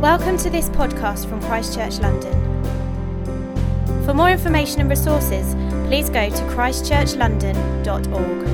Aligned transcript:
Welcome 0.00 0.38
to 0.38 0.48
this 0.48 0.70
podcast 0.70 1.28
from 1.28 1.42
Christchurch 1.42 1.98
London. 1.98 2.32
For 4.06 4.14
more 4.14 4.30
information 4.30 4.80
and 4.80 4.88
resources, 4.88 5.54
please 5.88 6.08
go 6.08 6.30
to 6.30 6.42
christchurchlondon.org. 6.54 8.46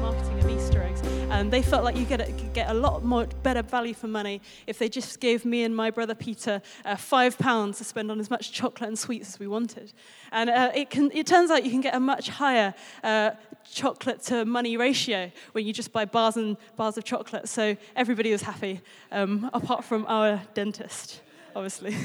marketing 0.00 0.38
of 0.40 0.50
Easter 0.50 0.82
eggs. 0.82 1.02
And 1.30 1.52
they 1.52 1.62
felt 1.62 1.84
like 1.84 1.96
you 1.96 2.06
get 2.06 2.52
get 2.52 2.70
a 2.70 2.74
lot 2.74 3.04
more 3.04 3.26
better 3.44 3.62
value 3.62 3.94
for 3.94 4.08
money 4.08 4.40
if 4.66 4.80
they 4.80 4.88
just 4.88 5.20
gave 5.20 5.44
me 5.44 5.62
and 5.62 5.76
my 5.76 5.90
brother 5.90 6.16
Peter 6.16 6.60
uh, 6.84 6.96
five 6.96 7.38
pounds 7.38 7.78
to 7.78 7.84
spend 7.84 8.10
on 8.10 8.18
as 8.18 8.30
much 8.30 8.50
chocolate 8.50 8.88
and 8.88 8.98
sweets 8.98 9.34
as 9.34 9.38
we 9.38 9.46
wanted. 9.46 9.92
And 10.32 10.50
uh, 10.50 10.72
it, 10.74 10.90
can, 10.90 11.10
it 11.12 11.28
turns 11.28 11.52
out 11.52 11.64
you 11.64 11.70
can 11.70 11.80
get 11.80 11.94
a 11.94 12.00
much 12.00 12.30
higher 12.30 12.74
uh, 13.04 13.30
chocolate 13.64 14.22
to 14.22 14.44
money 14.44 14.76
ratio 14.76 15.30
when 15.52 15.66
you 15.66 15.72
just 15.72 15.92
buy 15.92 16.04
bars 16.04 16.36
and 16.36 16.56
bars 16.76 16.96
of 16.98 17.04
chocolate. 17.04 17.48
So 17.48 17.76
everybody 17.96 18.32
was 18.32 18.42
happy, 18.42 18.80
um, 19.12 19.50
apart 19.52 19.84
from 19.84 20.06
our 20.06 20.42
dentist 20.54 21.20
obviously. 21.54 21.96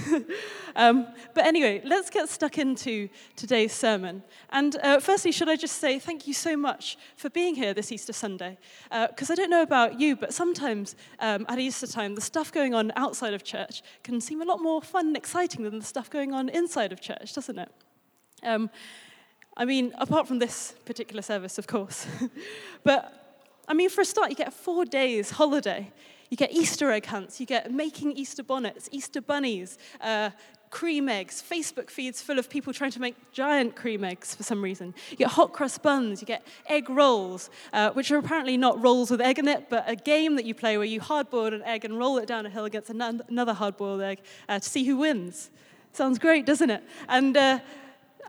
um, 0.76 1.08
but 1.34 1.46
anyway, 1.46 1.82
let's 1.84 2.10
get 2.10 2.30
stuck 2.30 2.58
into 2.58 3.10
today's 3.36 3.74
sermon. 3.74 4.24
And 4.50 4.76
uh, 4.82 5.00
firstly, 5.00 5.32
should 5.32 5.50
I 5.50 5.56
just 5.56 5.78
say 5.78 6.00
thank 6.00 6.28
you 6.28 6.34
so 6.34 6.56
much 6.56 6.98
for 7.16 7.30
being 7.30 7.56
here 7.56 7.74
this 7.74 7.92
Easter 7.92 8.14
Sunday? 8.14 8.58
Because 9.10 9.30
I 9.30 9.36
don't 9.36 9.50
know 9.50 9.62
about 9.62 10.00
you, 10.00 10.16
but 10.16 10.34
sometimes 10.34 10.96
um, 11.20 11.46
at 11.50 11.60
Easter 11.60 11.88
time, 11.88 12.16
the 12.16 12.22
stuff 12.22 12.52
going 12.52 12.74
on 12.74 12.92
outside 12.96 13.34
of 13.34 13.44
church 13.44 13.82
can 14.04 14.22
seem 14.22 14.42
a 14.42 14.46
lot 14.46 14.62
more 14.62 14.82
fun 14.82 15.08
and 15.08 15.18
exciting 15.18 15.64
than 15.64 15.80
the 15.80 15.86
stuff 15.86 16.10
going 16.10 16.34
on 16.34 16.50
inside 16.50 16.92
of 16.92 17.02
church, 17.02 17.34
doesn't 17.34 17.60
it? 17.60 17.72
Um, 18.44 18.70
I 19.58 19.66
mean, 19.66 19.94
apart 19.98 20.28
from 20.28 20.40
this 20.40 20.74
particular 20.86 21.22
service, 21.22 21.58
of 21.58 21.68
course. 21.68 22.08
but 22.84 23.26
I 23.68 23.74
mean, 23.74 23.90
for 23.90 24.02
a 24.02 24.06
start, 24.06 24.30
you 24.30 24.36
get 24.36 24.54
four 24.54 24.86
days 24.86 25.32
holiday. 25.32 25.92
You 26.30 26.38
get 26.38 26.52
Easter 26.52 26.92
egg 26.92 27.06
hunts, 27.06 27.40
you 27.40 27.46
get 27.46 27.72
making 27.72 28.14
Easter 28.14 28.44
bonnets, 28.44 28.90
Easter 28.92 29.22
bunnies, 29.22 29.78
uh, 30.02 30.32
cream 30.72 31.08
eggs, 31.08 31.42
Facebook 31.42 31.90
feeds 31.90 32.22
full 32.22 32.40
of 32.40 32.50
people 32.50 32.74
trying 32.74 32.92
to 32.92 33.00
make 33.00 33.16
giant 33.32 33.76
cream 33.76 34.04
eggs 34.04 34.36
for 34.36 34.44
some 34.44 34.62
reason. 34.62 34.94
You 35.12 35.18
get 35.18 35.30
hot 35.30 35.54
cross 35.54 35.78
buns, 35.78 36.22
you 36.22 36.26
get 36.26 36.46
egg 36.68 36.90
rolls, 36.90 37.50
uh, 37.72 37.92
which 37.92 38.12
are 38.12 38.18
apparently 38.18 38.58
not 38.58 38.82
rolls 38.84 39.12
with 39.12 39.22
egg 39.22 39.40
in 39.40 39.48
it, 39.48 39.70
but 39.70 39.86
a 39.88 39.96
game 39.96 40.36
that 40.36 40.46
you 40.46 40.54
play 40.54 40.78
where 40.78 40.86
you 40.86 41.00
hardboard 41.00 41.54
an 41.54 41.62
egg 41.64 41.86
and 41.86 41.98
roll 41.98 42.18
it 42.18 42.28
down 42.28 42.46
a 42.46 42.50
hill 42.50 42.66
against 42.66 42.90
another 42.90 43.54
hardboiled 43.54 44.04
egg 44.04 44.20
uh, 44.50 44.60
to 44.60 44.68
see 44.68 44.84
who 44.84 44.98
wins. 44.98 45.52
Sounds 45.94 46.20
great, 46.20 46.46
doesn't 46.46 46.70
it? 46.70 46.84
And 47.08 47.38
uh, 47.38 47.60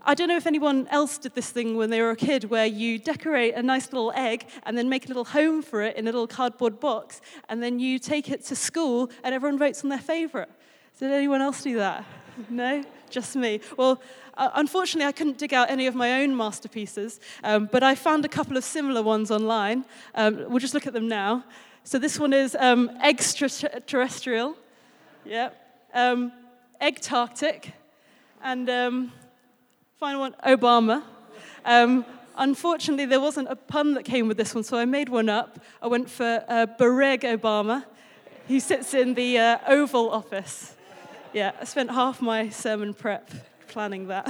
I 0.05 0.15
don't 0.15 0.29
know 0.29 0.37
if 0.37 0.47
anyone 0.47 0.87
else 0.91 1.19
did 1.19 1.35
this 1.35 1.51
thing 1.51 1.77
when 1.77 1.91
they 1.91 2.01
were 2.01 2.11
a 2.11 2.17
kid 2.17 2.45
where 2.45 2.67
you 2.67 2.99
decorate 2.99 3.55
a 3.55 3.63
nice 3.63 3.93
little 3.93 4.13
egg 4.15 4.47
and 4.65 4.79
then 4.79 4.89
make 4.89 5.07
a 5.07 5.09
little 5.09 5.25
home 5.25 5.63
for 5.63 5.83
it 5.83 5.97
in 5.97 6.05
a 6.07 6.13
little 6.13 6.27
cardboard 6.27 6.79
box, 6.79 7.21
and 7.49 7.63
then 7.63 7.79
you 7.79 7.99
take 7.99 8.31
it 8.31 8.45
to 8.47 8.55
school 8.55 9.11
and 9.25 9.35
everyone 9.35 9.59
votes 9.59 9.83
on 9.83 9.91
their 9.91 9.99
favorite. 9.99 10.51
Did 10.99 11.11
anyone 11.11 11.41
else 11.41 11.63
do 11.63 11.77
that? 11.77 12.05
No? 12.49 12.85
Just 13.11 13.37
me. 13.37 13.61
Well, 13.77 14.01
uh, 14.37 14.51
unfortunately, 14.55 15.07
I 15.07 15.13
couldn't 15.13 15.39
dig 15.39 15.55
out 15.55 15.71
any 15.71 15.87
of 15.87 15.95
my 15.95 16.23
own 16.23 16.37
masterpieces, 16.37 17.21
um, 17.43 17.69
but 17.71 17.83
I 17.83 17.95
found 17.95 18.25
a 18.25 18.29
couple 18.29 18.57
of 18.57 18.65
similar 18.65 19.03
ones 19.03 19.31
online. 19.31 19.85
Um, 20.15 20.45
we'll 20.49 20.59
just 20.59 20.75
look 20.75 20.87
at 20.87 20.93
them 20.93 21.09
now. 21.09 21.45
So 21.85 21.99
this 21.99 22.19
one 22.19 22.33
is 22.33 22.57
um, 22.59 22.91
extraterrestrial, 23.03 24.57
yeah, 25.25 25.51
um, 25.95 26.33
egg-tarctic, 26.81 27.73
and 28.43 28.69
um, 28.69 29.13
Final 29.99 30.21
one, 30.21 30.37
Obama. 30.45 31.03
Um, 31.65 32.05
unfortunately, 32.37 33.07
there 33.07 33.21
wasn't 33.21 33.49
a 33.49 33.57
pun 33.57 33.95
that 33.95 34.05
came 34.05 34.29
with 34.29 34.37
this 34.37 34.55
one, 34.55 34.63
so 34.63 34.77
I 34.77 34.85
made 34.85 35.09
one 35.09 35.31
up. 35.31 35.59
I 35.81 35.87
went 35.87 36.11
for 36.11 36.45
uh, 36.49 36.67
Barack 36.79 37.23
Obama. 37.23 37.83
He 38.47 38.61
sits 38.61 38.93
in 38.93 39.15
the 39.15 39.39
uh, 39.39 39.59
Oval 39.67 40.11
Office. 40.11 40.77
Yeah, 41.33 41.53
I 41.59 41.65
spent 41.65 41.91
half 41.91 42.21
my 42.21 42.51
sermon 42.51 42.93
prep 42.93 43.31
planning 43.69 44.09
that. 44.09 44.29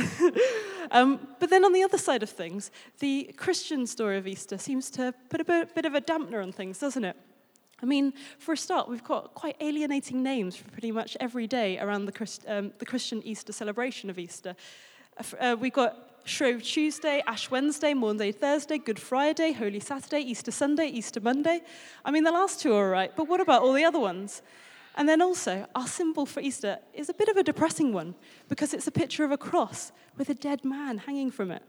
um, 0.92 1.26
but 1.40 1.50
then 1.50 1.64
on 1.64 1.72
the 1.72 1.82
other 1.82 1.98
side 1.98 2.22
of 2.22 2.30
things, 2.30 2.70
the 3.00 3.34
Christian 3.36 3.88
story 3.88 4.18
of 4.18 4.28
Easter 4.28 4.58
seems 4.58 4.88
to 4.92 5.12
put 5.30 5.40
a 5.40 5.44
bit, 5.44 5.74
bit 5.74 5.84
of 5.84 5.96
a 5.96 6.00
dampener 6.00 6.44
on 6.44 6.52
things, 6.52 6.78
doesn't 6.78 7.04
it? 7.04 7.16
I 7.82 7.86
mean, 7.86 8.12
for 8.38 8.52
a 8.52 8.56
start, 8.56 8.88
we've 8.88 9.02
got 9.02 9.34
quite 9.34 9.56
alienating 9.60 10.22
names 10.22 10.54
for 10.54 10.70
pretty 10.70 10.92
much 10.92 11.16
every 11.18 11.48
day 11.48 11.76
around 11.80 12.04
the, 12.04 12.12
Christ, 12.12 12.44
um, 12.46 12.72
the 12.78 12.86
Christian 12.86 13.20
Easter 13.24 13.52
celebration 13.52 14.10
of 14.10 14.18
Easter. 14.18 14.54
Uh, 15.40 15.56
we've 15.58 15.72
got 15.72 16.20
Shrove 16.24 16.62
Tuesday, 16.62 17.22
Ash 17.26 17.50
Wednesday, 17.50 17.94
Monday, 17.94 18.32
Thursday, 18.32 18.76
Good 18.76 18.98
Friday, 18.98 19.52
Holy 19.52 19.80
Saturday, 19.80 20.20
Easter 20.20 20.50
Sunday, 20.50 20.88
Easter 20.88 21.20
Monday. 21.20 21.62
I 22.04 22.10
mean, 22.10 22.24
the 22.24 22.32
last 22.32 22.60
two 22.60 22.74
are 22.74 22.84
all 22.84 22.90
right, 22.90 23.16
but 23.16 23.26
what 23.26 23.40
about 23.40 23.62
all 23.62 23.72
the 23.72 23.84
other 23.84 23.98
ones? 23.98 24.42
And 24.94 25.08
then 25.08 25.22
also, 25.22 25.66
our 25.74 25.86
symbol 25.86 26.26
for 26.26 26.40
Easter 26.40 26.78
is 26.92 27.08
a 27.08 27.14
bit 27.14 27.28
of 27.28 27.36
a 27.38 27.42
depressing 27.42 27.94
one 27.94 28.14
because 28.48 28.74
it's 28.74 28.86
a 28.86 28.90
picture 28.90 29.24
of 29.24 29.32
a 29.32 29.38
cross 29.38 29.90
with 30.18 30.28
a 30.28 30.34
dead 30.34 30.66
man 30.66 30.98
hanging 30.98 31.30
from 31.30 31.50
it. 31.50 31.62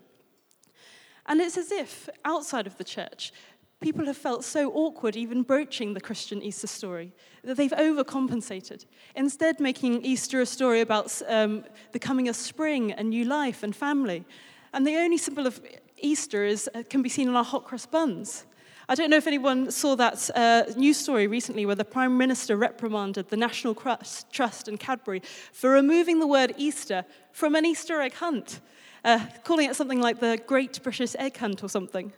And 1.26 1.40
it's 1.40 1.58
as 1.58 1.72
if 1.72 2.10
outside 2.26 2.68
of 2.68 2.78
the 2.78 2.84
church, 2.84 3.32
people 3.80 4.06
have 4.06 4.18
felt 4.18 4.44
so 4.44 4.72
awkward 4.72 5.16
even 5.16 5.44
broaching 5.44 5.94
the 5.94 6.02
Christian 6.02 6.42
Easter 6.42 6.68
story 6.68 7.14
that 7.44 7.58
they've 7.58 7.72
overcompensated, 7.72 8.86
instead, 9.16 9.60
making 9.60 10.04
Easter 10.04 10.42
a 10.42 10.46
story 10.46 10.82
about 10.82 11.22
um, 11.28 11.64
the 11.92 12.00
coming 12.00 12.28
of 12.28 12.36
spring 12.36 12.92
and 12.92 13.10
new 13.10 13.26
life 13.26 13.64
and 13.64 13.76
family. 13.76 14.26
And 14.74 14.86
the 14.86 14.98
only 14.98 15.18
symbol 15.18 15.46
of 15.46 15.62
Easter 15.98 16.44
is, 16.44 16.70
uh, 16.74 16.84
can 16.90 17.02
be 17.02 17.10
seen 17.10 17.30
on 17.30 17.36
our 17.36 17.44
hot 17.44 17.66
cross 17.66 17.86
buns. 17.86 18.46
I 18.90 18.96
don't 18.96 19.10
know 19.10 19.18
if 19.18 19.28
anyone 19.28 19.70
saw 19.70 19.96
that 19.96 20.30
uh, 20.34 20.64
news 20.78 20.98
story 20.98 21.28
recently 21.28 21.66
where 21.66 21.76
the 21.76 21.84
Prime 21.84 22.18
Minister 22.18 22.56
reprimanded 22.56 23.28
the 23.30 23.36
National 23.36 23.76
Trust 23.76 24.68
and 24.70 24.80
Cadbury 24.80 25.22
for 25.52 25.72
removing 25.72 26.20
the 26.20 26.28
word 26.28 26.54
Easter 26.58 27.04
from 27.34 27.56
an 27.56 27.66
Easter 27.66 28.02
egg 28.02 28.14
hunt, 28.14 28.62
uh, 29.04 29.26
calling 29.44 29.70
it 29.70 29.76
something 29.76 30.00
like 30.00 30.20
the 30.22 30.42
Great 30.48 30.82
British 30.82 31.16
Egg 31.20 31.36
Hunt 31.38 31.64
or 31.64 31.70
something. 31.70 32.14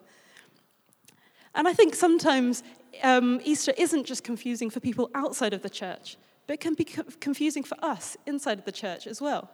And 1.55 1.67
I 1.67 1.73
think 1.73 1.95
sometimes 1.95 2.63
um, 3.03 3.39
Easter 3.43 3.73
isn't 3.77 4.05
just 4.05 4.23
confusing 4.23 4.69
for 4.69 4.79
people 4.79 5.09
outside 5.15 5.53
of 5.53 5.61
the 5.61 5.69
church, 5.69 6.17
but 6.47 6.53
it 6.53 6.59
can 6.59 6.73
be 6.73 6.85
co- 6.85 7.03
confusing 7.19 7.63
for 7.63 7.77
us 7.83 8.17
inside 8.25 8.59
of 8.59 8.65
the 8.65 8.71
church 8.71 9.07
as 9.07 9.21
well. 9.21 9.49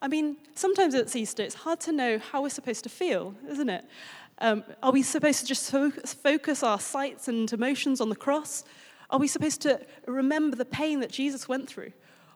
I 0.00 0.08
mean, 0.08 0.36
sometimes 0.54 0.94
it's 0.94 1.14
Easter, 1.14 1.42
it's 1.44 1.54
hard 1.54 1.80
to 1.80 1.92
know 1.92 2.18
how 2.18 2.42
we're 2.42 2.48
supposed 2.50 2.82
to 2.84 2.90
feel, 2.90 3.34
isn't 3.48 3.68
it? 3.68 3.84
Um, 4.38 4.64
are 4.82 4.90
we 4.90 5.02
supposed 5.02 5.40
to 5.40 5.46
just 5.46 5.70
focus, 5.70 6.62
our 6.64 6.80
sights 6.80 7.28
and 7.28 7.52
emotions 7.52 8.00
on 8.00 8.08
the 8.08 8.16
cross? 8.16 8.64
Are 9.10 9.20
we 9.20 9.28
supposed 9.28 9.60
to 9.62 9.80
remember 10.06 10.56
the 10.56 10.64
pain 10.64 10.98
that 11.00 11.12
Jesus 11.12 11.48
went 11.48 11.68
through? 11.68 11.92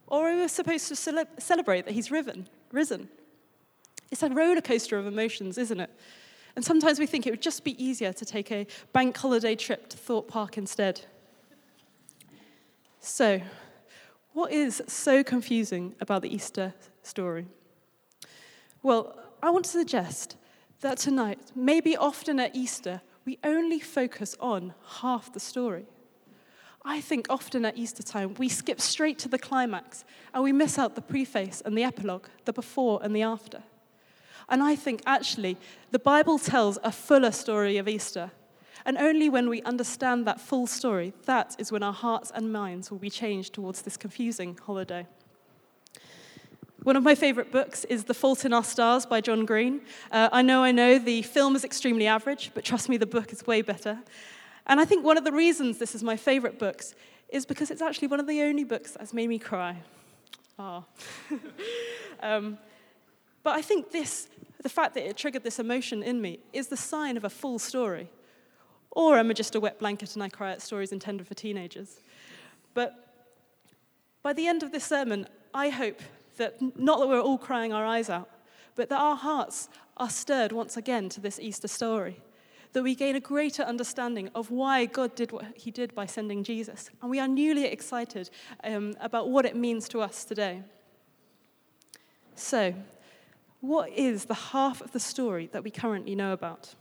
Or 0.06 0.30
are 0.30 0.36
we 0.36 0.46
supposed 0.46 0.86
to 0.88 0.96
cele- 0.96 1.26
celebrate 1.38 1.86
that 1.86 1.94
he's 1.94 2.12
risen? 2.12 2.48
risen? 2.70 3.08
It's 4.12 4.22
a 4.22 4.28
roller 4.28 4.60
coaster 4.60 4.96
of 4.96 5.06
emotions, 5.06 5.58
isn't 5.58 5.80
it? 5.80 5.91
And 6.56 6.65
sometimes 6.65 6.99
we 6.99 7.06
think 7.06 7.27
it 7.27 7.31
would 7.31 7.43
just 7.43 7.65
be 7.65 7.83
easier 7.83 8.15
to 8.15 8.25
take 8.25 8.50
a 8.50 8.67
bank 8.94 9.17
holiday 9.17 9.55
trip 9.55 9.91
to 9.91 9.97
Thorpe 9.99 10.27
Park 10.27 10.56
instead. 10.56 11.03
So, 12.99 13.43
what 14.33 14.53
is 14.53 14.83
so 14.87 15.22
confusing 15.22 15.94
about 16.00 16.22
the 16.22 16.34
Easter 16.34 16.75
story? 17.03 17.47
Well, 18.83 19.19
I 19.43 19.50
want 19.50 19.67
to 19.67 19.71
suggest 19.71 20.37
that 20.81 20.99
tonight, 20.99 21.39
maybe 21.55 21.97
often 21.97 22.41
at 22.41 22.56
Easter, 22.56 23.03
we 23.27 23.38
only 23.44 23.78
focus 23.78 24.34
on 24.41 24.75
half 25.00 25.33
the 25.33 25.41
story. 25.41 25.84
I 26.84 27.00
think 27.00 27.27
often 27.28 27.65
at 27.65 27.76
Easter 27.76 28.02
time, 28.02 28.35
we 28.38 28.49
skip 28.49 28.81
straight 28.81 29.19
to 29.20 29.29
the 29.29 29.38
climax 29.38 30.05
and 30.32 30.43
we 30.43 30.52
miss 30.52 30.79
out 30.79 30.94
the 30.94 31.02
preface 31.02 31.61
and 31.64 31.76
the 31.76 31.82
epilogue, 31.82 32.29
the 32.44 32.52
before 32.52 33.00
and 33.02 33.14
the 33.14 33.23
after. 33.23 33.62
And 34.48 34.62
I 34.62 34.76
think 34.76 35.02
actually 35.06 35.56
the 35.90 35.98
Bible 35.98 36.38
tells 36.38 36.78
a 36.82 36.93
fuller 36.93 37.32
story 37.32 37.76
of 37.78 37.88
Easter. 37.88 38.31
And 38.84 38.96
only 38.98 39.28
when 39.28 39.48
we 39.48 39.62
understand 39.62 40.26
that 40.26 40.40
full 40.40 40.69
story, 40.69 41.12
that 41.25 41.56
is 41.58 41.72
when 41.72 41.82
our 41.82 41.93
hearts 41.93 42.31
and 42.32 42.52
minds 42.52 42.90
will 42.90 42.98
be 42.98 43.10
changed 43.10 43.52
towards 43.52 43.82
this 43.82 43.96
confusing 43.96 44.56
holiday. 44.64 45.06
One 46.84 46.94
of 46.94 47.02
my 47.02 47.16
favorite 47.16 47.50
books 47.50 47.82
is 47.87 48.04
The 48.04 48.14
Fault 48.14 48.44
in 48.44 48.52
Our 48.52 48.62
Stars 48.62 49.04
by 49.06 49.20
John 49.20 49.44
Green. 49.44 49.81
Uh, 50.12 50.28
I 50.31 50.43
know, 50.43 50.62
I 50.62 50.70
know, 50.70 51.00
the 51.00 51.22
film 51.22 51.56
is 51.56 51.64
extremely 51.64 52.06
average, 52.06 52.52
but 52.54 52.64
trust 52.64 52.88
me, 52.88 52.96
the 52.96 53.06
book 53.06 53.32
is 53.32 53.44
way 53.44 53.60
better. 53.60 53.99
And 54.69 54.78
I 54.78 54.84
think 54.84 55.04
one 55.04 55.19
of 55.19 55.25
the 55.25 55.32
reasons 55.32 55.78
this 55.78 55.96
is 55.96 56.04
my 56.04 56.16
favorite 56.16 56.60
books 56.60 56.94
is 57.28 57.44
because 57.44 57.72
it's 57.72 57.82
actually 57.82 58.06
one 58.06 58.20
of 58.20 58.28
the 58.28 58.40
only 58.42 58.62
books 58.62 58.92
that's 58.92 59.12
made 59.12 59.28
me 59.28 59.40
cry. 59.40 59.78
Ah. 60.60 60.84
um, 62.22 62.56
but 63.46 63.54
I 63.54 63.62
think 63.62 63.93
this, 63.93 64.28
the 64.64 64.69
fact 64.69 64.94
that 64.94 65.08
it 65.08 65.16
triggered 65.16 65.44
this 65.44 65.60
emotion 65.60 66.02
in 66.02 66.20
me, 66.20 66.40
is 66.52 66.66
the 66.66 66.76
sign 66.76 67.16
of 67.16 67.22
a 67.22 67.31
full 67.31 67.60
story. 67.60 68.10
Or 68.90 69.19
am 69.19 69.31
I 69.31 69.34
just 69.34 69.54
a 69.54 69.60
wet 69.60 69.78
blanket 69.78 70.16
and 70.16 70.22
I 70.25 70.28
cry 70.28 70.50
at 70.50 70.60
stories 70.60 70.90
intended 70.90 71.28
for 71.28 71.34
teenagers? 71.34 72.00
But 72.75 73.14
by 74.25 74.32
the 74.32 74.48
end 74.48 74.64
of 74.64 74.72
this 74.72 74.84
sermon, 74.84 75.28
I 75.54 75.69
hope 75.69 76.00
that 76.38 76.60
not 76.76 76.98
that 76.98 77.06
we're 77.06 77.20
all 77.20 77.38
crying 77.38 77.72
our 77.72 77.87
eyes 77.87 78.10
out, 78.10 78.28
but 78.75 78.88
that 78.88 79.00
our 79.00 79.14
hearts 79.14 79.69
are 79.96 80.10
stirred 80.10 80.50
once 80.50 80.76
again 80.76 81.08
to 81.10 81.20
this 81.20 81.38
Easter 81.38 81.69
story. 81.69 82.16
that 82.72 82.82
we 82.82 82.96
gain 82.96 83.14
a 83.14 83.20
greater 83.20 83.62
understanding 83.62 84.28
of 84.34 84.50
why 84.50 84.87
God 84.87 85.14
did 85.14 85.31
what 85.31 85.44
he 85.56 85.70
did 85.70 85.94
by 85.94 86.06
sending 86.06 86.42
Jesus. 86.42 86.90
And 87.00 87.08
we 87.12 87.20
are 87.20 87.28
newly 87.28 87.66
excited 87.66 88.28
um, 88.64 88.96
about 89.00 89.31
what 89.31 89.46
it 89.46 89.54
means 89.54 89.88
to 89.90 90.00
us 90.00 90.25
today. 90.25 90.62
So, 92.34 92.75
what 93.66 93.90
is 93.90 94.26
the 94.26 94.34
half 94.34 94.80
of 94.80 94.92
the 94.92 95.00
story 95.00 95.48
that 95.52 95.64
we 95.64 95.70
currently 95.70 96.14
know 96.14 96.32
about? 96.32 96.74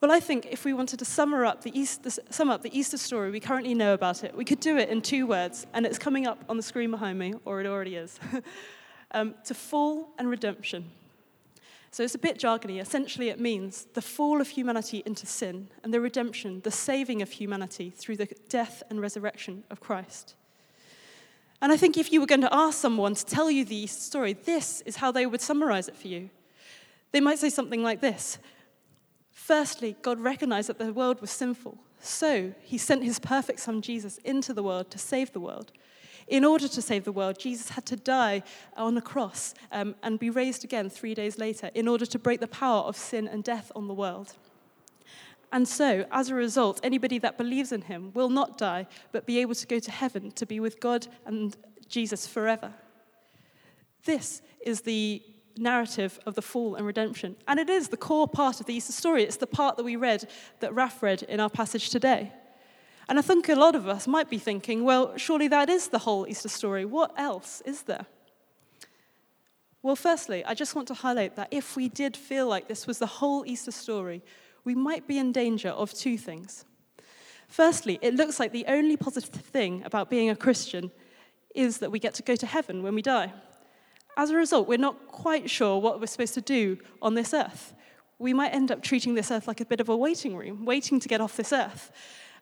Well, 0.00 0.10
I 0.10 0.20
think 0.20 0.46
if 0.50 0.64
we 0.64 0.72
wanted 0.72 0.98
to 1.00 1.04
sum 1.04 1.34
up, 1.34 1.62
the 1.62 1.78
Easter, 1.78 2.10
sum 2.30 2.48
up 2.48 2.62
the 2.62 2.76
Easter 2.78 2.96
story 2.96 3.30
we 3.30 3.40
currently 3.40 3.74
know 3.74 3.92
about 3.92 4.24
it, 4.24 4.34
we 4.34 4.46
could 4.46 4.60
do 4.60 4.78
it 4.78 4.88
in 4.88 5.02
two 5.02 5.26
words, 5.26 5.66
and 5.74 5.84
it's 5.84 5.98
coming 5.98 6.26
up 6.26 6.42
on 6.48 6.56
the 6.56 6.62
screen 6.62 6.90
behind 6.90 7.18
me, 7.18 7.34
or 7.44 7.60
it 7.60 7.66
already 7.66 7.96
is 7.96 8.18
um, 9.10 9.34
to 9.44 9.52
fall 9.52 10.14
and 10.18 10.30
redemption. 10.30 10.90
So 11.90 12.02
it's 12.02 12.14
a 12.14 12.18
bit 12.18 12.38
jargony. 12.38 12.80
Essentially, 12.80 13.28
it 13.30 13.40
means 13.40 13.88
the 13.94 14.00
fall 14.00 14.40
of 14.40 14.48
humanity 14.48 15.02
into 15.04 15.26
sin 15.26 15.68
and 15.82 15.92
the 15.92 16.00
redemption, 16.00 16.60
the 16.60 16.70
saving 16.70 17.20
of 17.20 17.32
humanity 17.32 17.90
through 17.90 18.16
the 18.16 18.28
death 18.48 18.82
and 18.88 19.00
resurrection 19.00 19.64
of 19.70 19.80
Christ. 19.80 20.34
And 21.62 21.70
I 21.70 21.76
think 21.76 21.98
if 21.98 22.12
you 22.12 22.20
were 22.20 22.26
going 22.26 22.40
to 22.40 22.54
ask 22.54 22.78
someone 22.78 23.14
to 23.14 23.24
tell 23.24 23.50
you 23.50 23.64
the 23.64 23.86
story, 23.86 24.32
this 24.32 24.80
is 24.82 24.96
how 24.96 25.12
they 25.12 25.26
would 25.26 25.40
summarize 25.40 25.88
it 25.88 25.96
for 25.96 26.08
you. 26.08 26.30
They 27.12 27.20
might 27.20 27.38
say 27.38 27.50
something 27.50 27.82
like 27.82 28.00
this 28.00 28.38
Firstly, 29.30 29.96
God 30.02 30.20
recognized 30.20 30.68
that 30.68 30.78
the 30.78 30.92
world 30.92 31.20
was 31.20 31.30
sinful, 31.30 31.78
so 32.00 32.54
he 32.60 32.78
sent 32.78 33.02
his 33.02 33.18
perfect 33.18 33.60
son 33.60 33.82
Jesus 33.82 34.18
into 34.18 34.54
the 34.54 34.62
world 34.62 34.90
to 34.90 34.98
save 34.98 35.32
the 35.32 35.40
world. 35.40 35.72
In 36.28 36.44
order 36.44 36.68
to 36.68 36.80
save 36.80 37.04
the 37.04 37.12
world, 37.12 37.38
Jesus 37.38 37.70
had 37.70 37.84
to 37.86 37.96
die 37.96 38.44
on 38.76 38.96
a 38.96 39.02
cross 39.02 39.52
um, 39.72 39.96
and 40.02 40.18
be 40.18 40.30
raised 40.30 40.62
again 40.62 40.88
three 40.88 41.14
days 41.14 41.38
later 41.38 41.70
in 41.74 41.88
order 41.88 42.06
to 42.06 42.18
break 42.18 42.38
the 42.38 42.46
power 42.46 42.82
of 42.82 42.96
sin 42.96 43.26
and 43.26 43.42
death 43.42 43.72
on 43.74 43.88
the 43.88 43.94
world. 43.94 44.34
And 45.52 45.66
so, 45.66 46.06
as 46.12 46.28
a 46.28 46.34
result, 46.34 46.80
anybody 46.82 47.18
that 47.18 47.36
believes 47.36 47.72
in 47.72 47.82
him 47.82 48.12
will 48.14 48.30
not 48.30 48.56
die, 48.56 48.86
but 49.10 49.26
be 49.26 49.40
able 49.40 49.54
to 49.54 49.66
go 49.66 49.78
to 49.78 49.90
heaven 49.90 50.30
to 50.32 50.46
be 50.46 50.60
with 50.60 50.80
God 50.80 51.08
and 51.26 51.56
Jesus 51.88 52.26
forever. 52.26 52.72
This 54.04 54.42
is 54.64 54.82
the 54.82 55.22
narrative 55.56 56.18
of 56.24 56.34
the 56.34 56.42
fall 56.42 56.76
and 56.76 56.86
redemption. 56.86 57.36
And 57.48 57.58
it 57.58 57.68
is 57.68 57.88
the 57.88 57.96
core 57.96 58.28
part 58.28 58.60
of 58.60 58.66
the 58.66 58.74
Easter 58.74 58.92
story. 58.92 59.24
It's 59.24 59.36
the 59.36 59.46
part 59.46 59.76
that 59.76 59.82
we 59.82 59.96
read, 59.96 60.28
that 60.60 60.74
Raf 60.74 61.02
read 61.02 61.22
in 61.24 61.40
our 61.40 61.50
passage 61.50 61.90
today. 61.90 62.32
And 63.08 63.18
I 63.18 63.22
think 63.22 63.48
a 63.48 63.56
lot 63.56 63.74
of 63.74 63.88
us 63.88 64.06
might 64.06 64.30
be 64.30 64.38
thinking, 64.38 64.84
well, 64.84 65.16
surely 65.16 65.48
that 65.48 65.68
is 65.68 65.88
the 65.88 65.98
whole 65.98 66.28
Easter 66.28 66.48
story. 66.48 66.84
What 66.84 67.12
else 67.18 67.60
is 67.66 67.82
there? 67.82 68.06
Well, 69.82 69.96
firstly, 69.96 70.44
I 70.44 70.54
just 70.54 70.74
want 70.74 70.88
to 70.88 70.94
highlight 70.94 71.36
that 71.36 71.48
if 71.50 71.74
we 71.74 71.88
did 71.88 72.16
feel 72.16 72.46
like 72.46 72.68
this 72.68 72.86
was 72.86 72.98
the 72.98 73.06
whole 73.06 73.44
Easter 73.46 73.72
story, 73.72 74.22
we 74.64 74.74
might 74.74 75.06
be 75.06 75.18
in 75.18 75.32
danger 75.32 75.70
of 75.70 75.92
two 75.92 76.18
things. 76.18 76.64
Firstly, 77.48 77.98
it 78.00 78.14
looks 78.14 78.38
like 78.38 78.52
the 78.52 78.66
only 78.68 78.96
positive 78.96 79.40
thing 79.40 79.82
about 79.84 80.08
being 80.08 80.30
a 80.30 80.36
Christian 80.36 80.90
is 81.54 81.78
that 81.78 81.90
we 81.90 81.98
get 81.98 82.14
to 82.14 82.22
go 82.22 82.36
to 82.36 82.46
heaven 82.46 82.82
when 82.82 82.94
we 82.94 83.02
die. 83.02 83.32
As 84.16 84.30
a 84.30 84.36
result, 84.36 84.68
we're 84.68 84.78
not 84.78 85.08
quite 85.08 85.50
sure 85.50 85.80
what 85.80 86.00
we're 86.00 86.06
supposed 86.06 86.34
to 86.34 86.40
do 86.40 86.78
on 87.02 87.14
this 87.14 87.34
earth. 87.34 87.74
We 88.18 88.34
might 88.34 88.54
end 88.54 88.70
up 88.70 88.82
treating 88.82 89.14
this 89.14 89.30
earth 89.30 89.48
like 89.48 89.60
a 89.60 89.64
bit 89.64 89.80
of 89.80 89.88
a 89.88 89.96
waiting 89.96 90.36
room, 90.36 90.64
waiting 90.64 91.00
to 91.00 91.08
get 91.08 91.20
off 91.20 91.36
this 91.36 91.52
earth. 91.52 91.90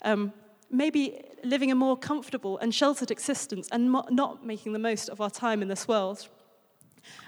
Um, 0.03 0.33
maybe 0.71 1.23
living 1.45 1.71
a 1.71 1.75
more 1.75 1.97
comfortable 1.97 2.59
and 2.59 2.75
sheltered 2.75 3.11
existence 3.11 3.69
and 3.73 3.91
not 4.11 4.45
making 4.45 4.73
the 4.73 4.79
most 4.79 5.09
of 5.09 5.21
our 5.21 5.31
time 5.31 5.63
in 5.63 5.69
this 5.69 5.89
world. 5.89 6.29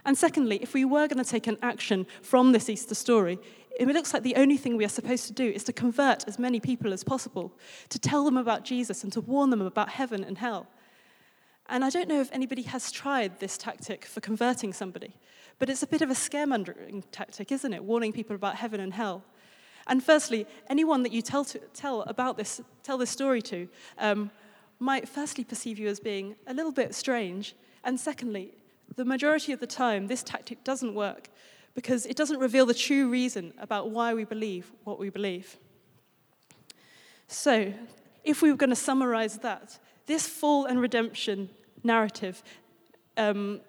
And 0.04 0.16
secondly, 0.18 0.58
if 0.62 0.74
we 0.74 0.84
were 0.84 1.08
going 1.08 1.22
to 1.22 1.30
take 1.30 1.46
an 1.46 1.56
action 1.62 2.06
from 2.22 2.52
this 2.52 2.68
Easter 2.68 2.94
story, 2.94 3.38
it 3.88 3.94
looks 3.94 4.12
like 4.12 4.22
the 4.22 4.36
only 4.36 4.56
thing 4.56 4.76
we 4.76 4.84
are 4.84 4.90
supposed 4.90 5.26
to 5.28 5.32
do 5.32 5.48
is 5.48 5.64
to 5.64 5.72
convert 5.72 6.28
as 6.28 6.38
many 6.38 6.60
people 6.60 6.92
as 6.92 7.02
possible, 7.02 7.52
to 7.88 7.98
tell 7.98 8.24
them 8.24 8.36
about 8.36 8.64
Jesus 8.64 9.04
and 9.04 9.12
to 9.12 9.20
warn 9.20 9.50
them 9.50 9.62
about 9.62 9.90
heaven 9.90 10.22
and 10.22 10.36
hell. 10.36 10.66
And 11.68 11.84
I 11.84 11.88
don't 11.88 12.08
know 12.08 12.20
if 12.20 12.30
anybody 12.32 12.62
has 12.62 12.90
tried 12.90 13.38
this 13.38 13.56
tactic 13.56 14.04
for 14.04 14.20
converting 14.20 14.72
somebody, 14.72 15.14
but 15.58 15.70
it's 15.70 15.82
a 15.82 15.86
bit 15.86 16.02
of 16.02 16.10
a 16.10 16.14
scaremongering 16.14 17.04
tactic, 17.12 17.52
isn't 17.52 17.72
it? 17.72 17.84
Warning 17.84 18.12
people 18.12 18.34
about 18.34 18.56
heaven 18.56 18.80
and 18.80 18.92
hell. 18.92 19.22
And 19.86 20.02
firstly, 20.02 20.46
anyone 20.68 21.02
that 21.04 21.12
you 21.12 21.22
tell, 21.22 21.44
to, 21.46 21.58
tell 21.72 22.02
about 22.02 22.36
this, 22.36 22.60
tell 22.82 22.98
this 22.98 23.10
story 23.10 23.40
to, 23.42 23.68
um, 23.98 24.30
might 24.78 25.08
firstly 25.08 25.44
perceive 25.44 25.78
you 25.78 25.88
as 25.88 26.00
being 26.00 26.34
a 26.46 26.54
little 26.54 26.72
bit 26.72 26.94
strange. 26.94 27.54
And 27.84 27.98
secondly, 27.98 28.52
the 28.96 29.04
majority 29.04 29.52
of 29.52 29.60
the 29.60 29.66
time, 29.66 30.08
this 30.08 30.22
tactic 30.22 30.64
doesn't 30.64 30.94
work 30.94 31.28
because 31.74 32.06
it 32.06 32.16
doesn't 32.16 32.38
reveal 32.38 32.66
the 32.66 32.74
true 32.74 33.08
reason 33.08 33.52
about 33.58 33.90
why 33.90 34.14
we 34.14 34.24
believe 34.24 34.70
what 34.84 34.98
we 34.98 35.10
believe. 35.10 35.56
So, 37.28 37.72
if 38.24 38.42
we 38.42 38.50
were 38.50 38.56
going 38.56 38.70
to 38.70 38.76
summarize 38.76 39.38
that, 39.38 39.78
this 40.06 40.26
fall 40.26 40.66
and 40.66 40.80
redemption 40.80 41.48
narrative 41.82 42.42
um, 43.16 43.60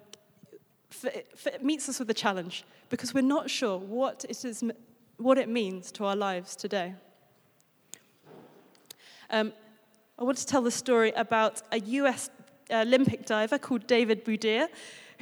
meets 1.62 1.88
us 1.88 1.98
with 1.98 2.10
a 2.10 2.14
challenge 2.14 2.64
because 2.90 3.14
we're 3.14 3.22
not 3.22 3.48
sure 3.48 3.78
what 3.78 4.24
it 4.28 4.44
is 4.44 4.64
what 5.16 5.38
it 5.38 5.48
means 5.48 5.92
to 5.92 6.04
our 6.04 6.16
lives 6.16 6.56
today. 6.56 6.94
Um, 9.30 9.52
I 10.18 10.24
want 10.24 10.38
to 10.38 10.46
tell 10.46 10.62
the 10.62 10.70
story 10.70 11.12
about 11.12 11.62
a 11.72 11.78
US 11.78 12.30
Olympic 12.70 13.24
diver 13.26 13.58
called 13.58 13.86
David 13.86 14.24
Boudia, 14.24 14.68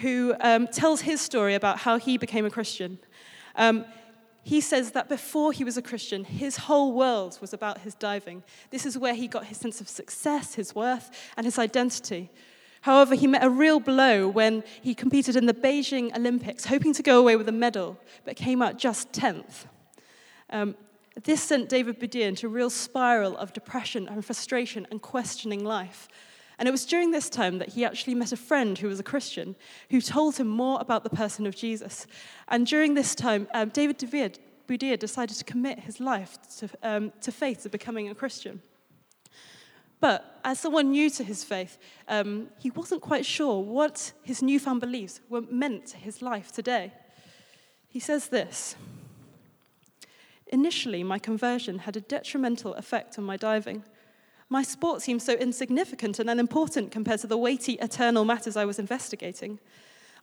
who 0.00 0.34
um, 0.40 0.66
tells 0.66 1.02
his 1.02 1.20
story 1.20 1.54
about 1.54 1.78
how 1.78 1.98
he 1.98 2.18
became 2.18 2.46
a 2.46 2.50
Christian. 2.50 2.98
Um, 3.56 3.84
he 4.42 4.60
says 4.60 4.92
that 4.92 5.08
before 5.08 5.52
he 5.52 5.64
was 5.64 5.76
a 5.76 5.82
Christian, 5.82 6.24
his 6.24 6.56
whole 6.56 6.92
world 6.92 7.38
was 7.40 7.52
about 7.52 7.78
his 7.78 7.94
diving. 7.94 8.42
This 8.70 8.86
is 8.86 8.96
where 8.96 9.14
he 9.14 9.28
got 9.28 9.46
his 9.46 9.58
sense 9.58 9.80
of 9.80 9.88
success, 9.88 10.54
his 10.54 10.74
worth, 10.74 11.10
and 11.36 11.44
his 11.44 11.58
identity. 11.58 12.30
However, 12.82 13.14
he 13.14 13.26
met 13.26 13.44
a 13.44 13.50
real 13.50 13.78
blow 13.78 14.26
when 14.26 14.64
he 14.80 14.94
competed 14.94 15.36
in 15.36 15.44
the 15.44 15.54
Beijing 15.54 16.16
Olympics, 16.16 16.64
hoping 16.64 16.94
to 16.94 17.02
go 17.02 17.18
away 17.18 17.36
with 17.36 17.48
a 17.48 17.52
medal, 17.52 17.98
but 18.24 18.36
came 18.36 18.62
out 18.62 18.78
just 18.78 19.12
10th. 19.12 19.66
Um, 20.48 20.74
this 21.22 21.42
sent 21.42 21.68
David 21.68 22.00
Boudia 22.00 22.26
into 22.26 22.46
a 22.46 22.50
real 22.50 22.70
spiral 22.70 23.36
of 23.36 23.52
depression 23.52 24.08
and 24.08 24.24
frustration 24.24 24.86
and 24.90 25.02
questioning 25.02 25.62
life. 25.62 26.08
And 26.60 26.68
it 26.68 26.72
was 26.72 26.84
during 26.84 27.10
this 27.10 27.30
time 27.30 27.56
that 27.58 27.70
he 27.70 27.86
actually 27.86 28.14
met 28.14 28.32
a 28.32 28.36
friend 28.36 28.76
who 28.76 28.88
was 28.88 29.00
a 29.00 29.02
Christian 29.02 29.56
who 29.88 30.02
told 30.02 30.36
him 30.36 30.46
more 30.46 30.78
about 30.78 31.04
the 31.04 31.10
person 31.10 31.46
of 31.46 31.56
Jesus. 31.56 32.06
And 32.48 32.66
during 32.66 32.92
this 32.92 33.14
time, 33.14 33.48
um, 33.54 33.70
David 33.70 33.98
Boudia 33.98 34.98
decided 34.98 35.38
to 35.38 35.44
commit 35.44 35.80
his 35.80 36.00
life 36.00 36.36
to, 36.58 36.68
um, 36.82 37.12
to 37.22 37.32
faith, 37.32 37.62
to 37.62 37.70
becoming 37.70 38.10
a 38.10 38.14
Christian. 38.14 38.60
But 40.00 40.38
as 40.44 40.60
someone 40.60 40.90
new 40.90 41.08
to 41.08 41.24
his 41.24 41.42
faith, 41.44 41.78
um, 42.08 42.48
he 42.58 42.70
wasn't 42.70 43.00
quite 43.00 43.24
sure 43.24 43.62
what 43.62 44.12
his 44.22 44.42
newfound 44.42 44.82
beliefs 44.82 45.22
were 45.30 45.42
meant 45.50 45.86
to 45.86 45.96
his 45.96 46.20
life 46.20 46.52
today. 46.52 46.92
He 47.88 48.00
says 48.00 48.28
this. 48.28 48.76
Initially, 50.48 51.04
my 51.04 51.18
conversion 51.18 51.78
had 51.80 51.96
a 51.96 52.00
detrimental 52.02 52.74
effect 52.74 53.18
on 53.18 53.24
my 53.24 53.38
diving. 53.38 53.82
My 54.52 54.64
sport 54.64 55.00
seemed 55.00 55.22
so 55.22 55.34
insignificant 55.34 56.18
and 56.18 56.28
unimportant 56.28 56.90
compared 56.90 57.20
to 57.20 57.28
the 57.28 57.38
weighty, 57.38 57.74
eternal 57.74 58.24
matters 58.24 58.56
I 58.56 58.64
was 58.64 58.80
investigating. 58.80 59.60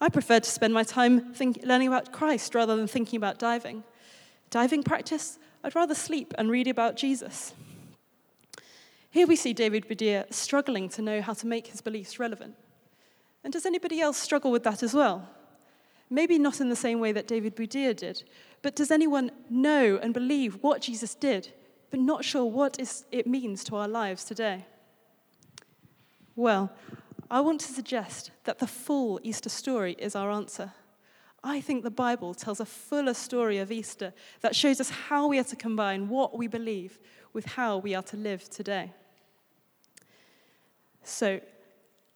I 0.02 0.10
preferred 0.10 0.44
to 0.44 0.50
spend 0.50 0.74
my 0.74 0.84
time 0.84 1.34
think, 1.34 1.62
learning 1.64 1.88
about 1.88 2.12
Christ 2.12 2.54
rather 2.54 2.76
than 2.76 2.88
thinking 2.88 3.16
about 3.16 3.40
diving. 3.40 3.86
Diving 4.50 4.84
practice? 4.84 5.40
I'd 5.64 5.76
rather 5.76 5.96
sleep 5.96 6.34
and 6.38 6.52
read 6.52 6.68
about 6.68 6.98
Jesus. 6.98 7.54
Here 9.10 9.26
we 9.26 9.38
see 9.38 9.54
David 9.54 9.88
Boudia 9.88 10.32
struggling 10.32 10.90
to 10.90 11.02
know 11.02 11.22
how 11.22 11.34
to 11.34 11.48
make 11.48 11.68
his 11.68 11.80
beliefs 11.80 12.20
relevant. 12.20 12.56
And 13.46 13.54
does 13.54 13.66
anybody 13.66 14.02
else 14.02 14.18
struggle 14.18 14.52
with 14.52 14.64
that 14.64 14.84
as 14.84 14.94
well? 14.94 15.30
Maybe 16.10 16.38
not 16.38 16.60
in 16.60 16.68
the 16.68 16.76
same 16.76 17.00
way 17.00 17.14
that 17.14 17.28
David 17.28 17.56
Boudia 17.56 17.96
did, 17.96 18.24
but 18.62 18.76
does 18.76 18.92
anyone 18.92 19.32
know 19.50 19.98
and 20.02 20.14
believe 20.14 20.62
what 20.62 20.82
Jesus 20.82 21.16
did, 21.16 21.54
but 21.90 22.00
not 22.00 22.26
sure 22.26 22.46
what 22.46 22.80
it 23.12 23.28
means 23.28 23.64
to 23.66 23.76
our 23.76 23.88
lives 23.88 24.24
today? 24.24 24.66
Well, 26.36 26.72
I 27.30 27.42
want 27.42 27.62
to 27.62 27.72
suggest 27.72 28.32
that 28.46 28.60
the 28.60 28.68
full 28.68 29.20
Easter 29.24 29.50
story 29.50 29.96
is 30.00 30.16
our 30.16 30.32
answer. 30.32 30.74
I 31.44 31.62
think 31.62 31.84
the 31.84 31.92
Bible 31.92 32.34
tells 32.34 32.60
a 32.60 32.66
fuller 32.66 33.14
story 33.14 33.58
of 33.58 33.72
Easter 33.72 34.14
that 34.42 34.56
shows 34.56 34.82
us 34.82 34.90
how 34.90 35.28
we 35.28 35.40
are 35.40 35.44
to 35.46 35.56
combine 35.56 36.10
what 36.10 36.38
we 36.38 36.48
believe 36.48 37.00
with 37.34 37.46
how 37.46 37.78
we 37.78 37.96
are 37.96 38.04
to 38.04 38.18
live 38.18 38.50
today. 38.50 38.92
So, 41.04 41.40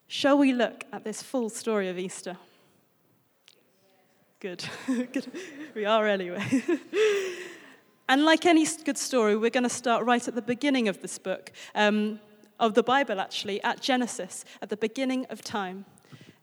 shall 0.07 0.37
we 0.37 0.53
look 0.53 0.83
at 0.91 1.03
this 1.03 1.21
full 1.21 1.49
story 1.49 1.87
of 1.87 1.97
Easter? 1.97 2.37
Good. 4.39 4.65
good. 4.87 5.31
We 5.75 5.85
are 5.85 6.07
anyway. 6.07 6.43
and 8.11 8.25
like 8.25 8.45
any 8.45 8.67
good 8.83 8.97
story, 8.97 9.37
we're 9.37 9.49
going 9.49 9.63
to 9.63 9.69
start 9.69 10.03
right 10.03 10.27
at 10.27 10.35
the 10.35 10.41
beginning 10.41 10.89
of 10.89 11.01
this 11.01 11.17
book, 11.17 11.49
um, 11.73 12.19
of 12.59 12.73
the 12.73 12.83
Bible 12.83 13.21
actually, 13.21 13.63
at 13.63 13.79
Genesis, 13.79 14.43
at 14.61 14.67
the 14.67 14.75
beginning 14.75 15.25
of 15.29 15.41
time. 15.41 15.85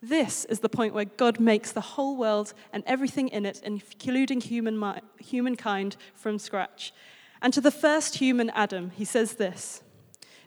This 0.00 0.46
is 0.46 0.60
the 0.60 0.70
point 0.70 0.94
where 0.94 1.04
God 1.04 1.38
makes 1.38 1.70
the 1.70 1.82
whole 1.82 2.16
world 2.16 2.54
and 2.72 2.82
everything 2.86 3.28
in 3.28 3.44
it, 3.44 3.60
including 3.62 4.40
human, 4.40 4.82
humankind, 5.18 5.98
from 6.14 6.38
scratch. 6.38 6.94
And 7.42 7.52
to 7.52 7.60
the 7.60 7.70
first 7.70 8.14
human, 8.16 8.48
Adam, 8.54 8.88
he 8.88 9.04
says 9.04 9.34
this 9.34 9.82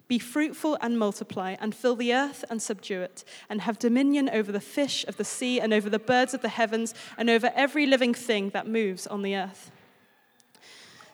Be 0.08 0.18
fruitful 0.18 0.75
and 0.82 0.98
multiply, 0.98 1.56
and 1.60 1.75
fill 1.75 1.96
the 1.96 2.16
earth 2.16 2.44
and 2.50 2.60
subdue 2.60 3.01
it, 3.01 3.24
and 3.48 3.62
have 3.62 3.78
dominion 3.78 4.28
over 4.28 4.51
the 4.51 4.60
fish 4.60 5.06
of 5.08 5.18
the 5.18 5.24
sea, 5.24 5.60
and 5.60 5.72
over 5.72 5.88
the 5.88 6.00
birds 6.00 6.34
of 6.34 6.42
the 6.42 6.50
heavens, 6.50 6.96
and 7.16 7.30
over 7.30 7.51
every 7.54 7.86
living 7.86 8.16
thing 8.16 8.50
that 8.56 8.66
moves 8.66 9.06
on 9.06 9.22
the 9.22 9.36
earth. 9.36 9.72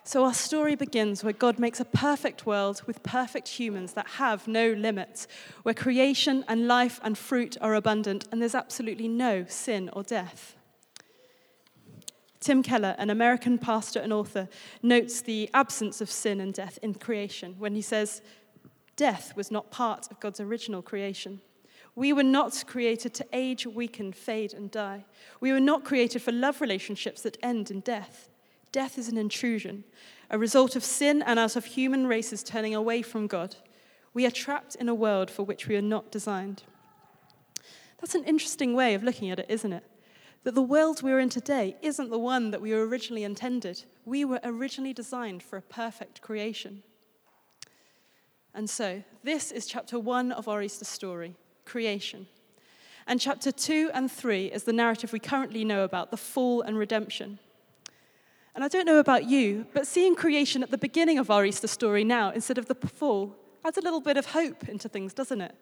So 0.07 0.23
our 0.23 0.33
story 0.33 0.75
begins 0.75 1.21
where 1.21 1.33
God 1.33 1.59
makes 1.59 1.81
a 1.81 1.85
perfect 1.85 2.45
world 2.45 2.81
with 2.87 3.03
perfect 3.03 3.49
humans 3.49 3.91
that 3.91 4.07
have 4.11 4.47
no 4.47 4.71
limits, 4.71 5.27
where 5.63 5.73
creation 5.73 6.45
and 6.47 6.65
life 6.65 7.01
and 7.03 7.17
fruit 7.17 7.57
are 7.59 7.75
abundant, 7.75 8.25
and 8.31 8.41
there's 8.41 8.55
absolutely 8.55 9.09
no 9.09 9.43
sin 9.49 9.89
or 9.91 10.03
death. 10.03 10.55
Tim 12.39 12.63
Keller, 12.63 12.95
an 12.97 13.09
American 13.09 13.57
pastor 13.57 13.99
and 13.99 14.13
author, 14.13 14.47
notes 14.81 15.19
the 15.19 15.49
absence 15.53 15.99
of 15.99 16.09
sin 16.09 16.39
and 16.39 16.53
death 16.53 16.79
in 16.81 16.93
creation 16.93 17.55
when 17.59 17.75
he 17.75 17.81
says, 17.81 18.21
Death 18.95 19.35
was 19.35 19.51
not 19.51 19.71
part 19.71 20.09
of 20.09 20.21
God's 20.21 20.39
original 20.39 20.81
creation. 20.81 21.41
We 21.95 22.13
were 22.13 22.23
not 22.23 22.63
created 22.65 23.13
to 23.15 23.27
age, 23.33 23.67
weaken, 23.67 24.13
fade, 24.13 24.53
and 24.53 24.71
die. 24.71 25.03
We 25.41 25.51
were 25.51 25.59
not 25.59 25.83
created 25.83 26.21
for 26.21 26.31
love 26.31 26.61
relationships 26.61 27.23
that 27.23 27.37
end 27.43 27.69
in 27.69 27.81
death. 27.81 28.29
Death 28.71 28.97
is 28.97 29.07
an 29.07 29.17
intrusion, 29.17 29.83
a 30.29 30.37
result 30.37 30.75
of 30.75 30.83
sin 30.83 31.21
and 31.21 31.39
out 31.39 31.55
of 31.55 31.65
human 31.65 32.07
races 32.07 32.43
turning 32.43 32.75
away 32.75 33.01
from 33.01 33.27
God. 33.27 33.55
We 34.13 34.25
are 34.25 34.31
trapped 34.31 34.75
in 34.75 34.89
a 34.89 34.95
world 34.95 35.31
for 35.31 35.43
which 35.43 35.67
we 35.67 35.75
are 35.75 35.81
not 35.81 36.11
designed. 36.11 36.63
That's 37.99 38.15
an 38.15 38.23
interesting 38.25 38.73
way 38.73 38.93
of 38.93 39.03
looking 39.03 39.31
at 39.31 39.39
it, 39.39 39.47
isn't 39.49 39.73
it? 39.73 39.83
That 40.43 40.55
the 40.55 40.61
world 40.61 41.01
we're 41.01 41.19
in 41.19 41.29
today 41.29 41.75
isn't 41.81 42.09
the 42.09 42.19
one 42.19 42.51
that 42.51 42.61
we 42.61 42.73
were 42.73 42.87
originally 42.87 43.23
intended. 43.23 43.83
We 44.05 44.23
were 44.23 44.39
originally 44.43 44.93
designed 44.93 45.43
for 45.43 45.57
a 45.57 45.61
perfect 45.61 46.21
creation. 46.21 46.83
And 48.53 48.69
so, 48.69 49.03
this 49.23 49.51
is 49.51 49.65
chapter 49.65 49.99
one 49.99 50.31
of 50.31 50.47
our 50.47 50.61
Easter 50.61 50.85
story 50.85 51.35
creation. 51.65 52.27
And 53.05 53.19
chapter 53.19 53.51
two 53.51 53.89
and 53.93 54.11
three 54.11 54.47
is 54.47 54.63
the 54.63 54.73
narrative 54.73 55.13
we 55.13 55.19
currently 55.19 55.63
know 55.63 55.83
about 55.83 56.11
the 56.11 56.17
fall 56.17 56.61
and 56.61 56.77
redemption. 56.77 57.39
And 58.57 58.63
I 58.63 58.69
don't 58.69 58.87
know 58.87 58.97
about 58.97 59.25
you, 59.25 59.67
but 59.71 59.85
seeing 59.85 60.15
creation 60.15 60.63
at 60.63 60.71
the 60.71 60.79
beginning 60.79 61.19
of 61.19 61.29
our 61.29 61.45
Easter 61.45 61.67
story 61.67 62.03
now 62.03 62.31
instead 62.31 62.57
of 62.57 62.65
the 62.65 62.73
fall 62.73 63.35
adds 63.63 63.77
a 63.77 63.81
little 63.81 64.01
bit 64.01 64.17
of 64.17 64.25
hope 64.25 64.67
into 64.67 64.89
things, 64.89 65.13
doesn't 65.13 65.41
it? 65.41 65.53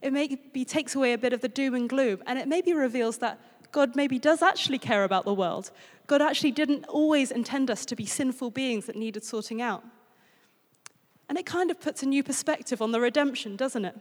It 0.00 0.12
maybe 0.12 0.64
takes 0.64 0.96
away 0.96 1.12
a 1.12 1.18
bit 1.18 1.32
of 1.32 1.40
the 1.40 1.46
doom 1.46 1.76
and 1.76 1.88
gloom, 1.88 2.20
and 2.26 2.40
it 2.40 2.48
maybe 2.48 2.72
reveals 2.72 3.18
that 3.18 3.38
God 3.70 3.94
maybe 3.94 4.18
does 4.18 4.42
actually 4.42 4.78
care 4.78 5.04
about 5.04 5.24
the 5.24 5.32
world. 5.32 5.70
God 6.08 6.20
actually 6.20 6.50
didn't 6.50 6.84
always 6.86 7.30
intend 7.30 7.70
us 7.70 7.86
to 7.86 7.94
be 7.94 8.06
sinful 8.06 8.50
beings 8.50 8.86
that 8.86 8.96
needed 8.96 9.22
sorting 9.22 9.62
out. 9.62 9.84
And 11.28 11.38
it 11.38 11.46
kind 11.46 11.70
of 11.70 11.80
puts 11.80 12.02
a 12.02 12.06
new 12.06 12.24
perspective 12.24 12.82
on 12.82 12.90
the 12.90 13.00
redemption, 13.00 13.54
doesn't 13.54 13.84
it? 13.84 13.96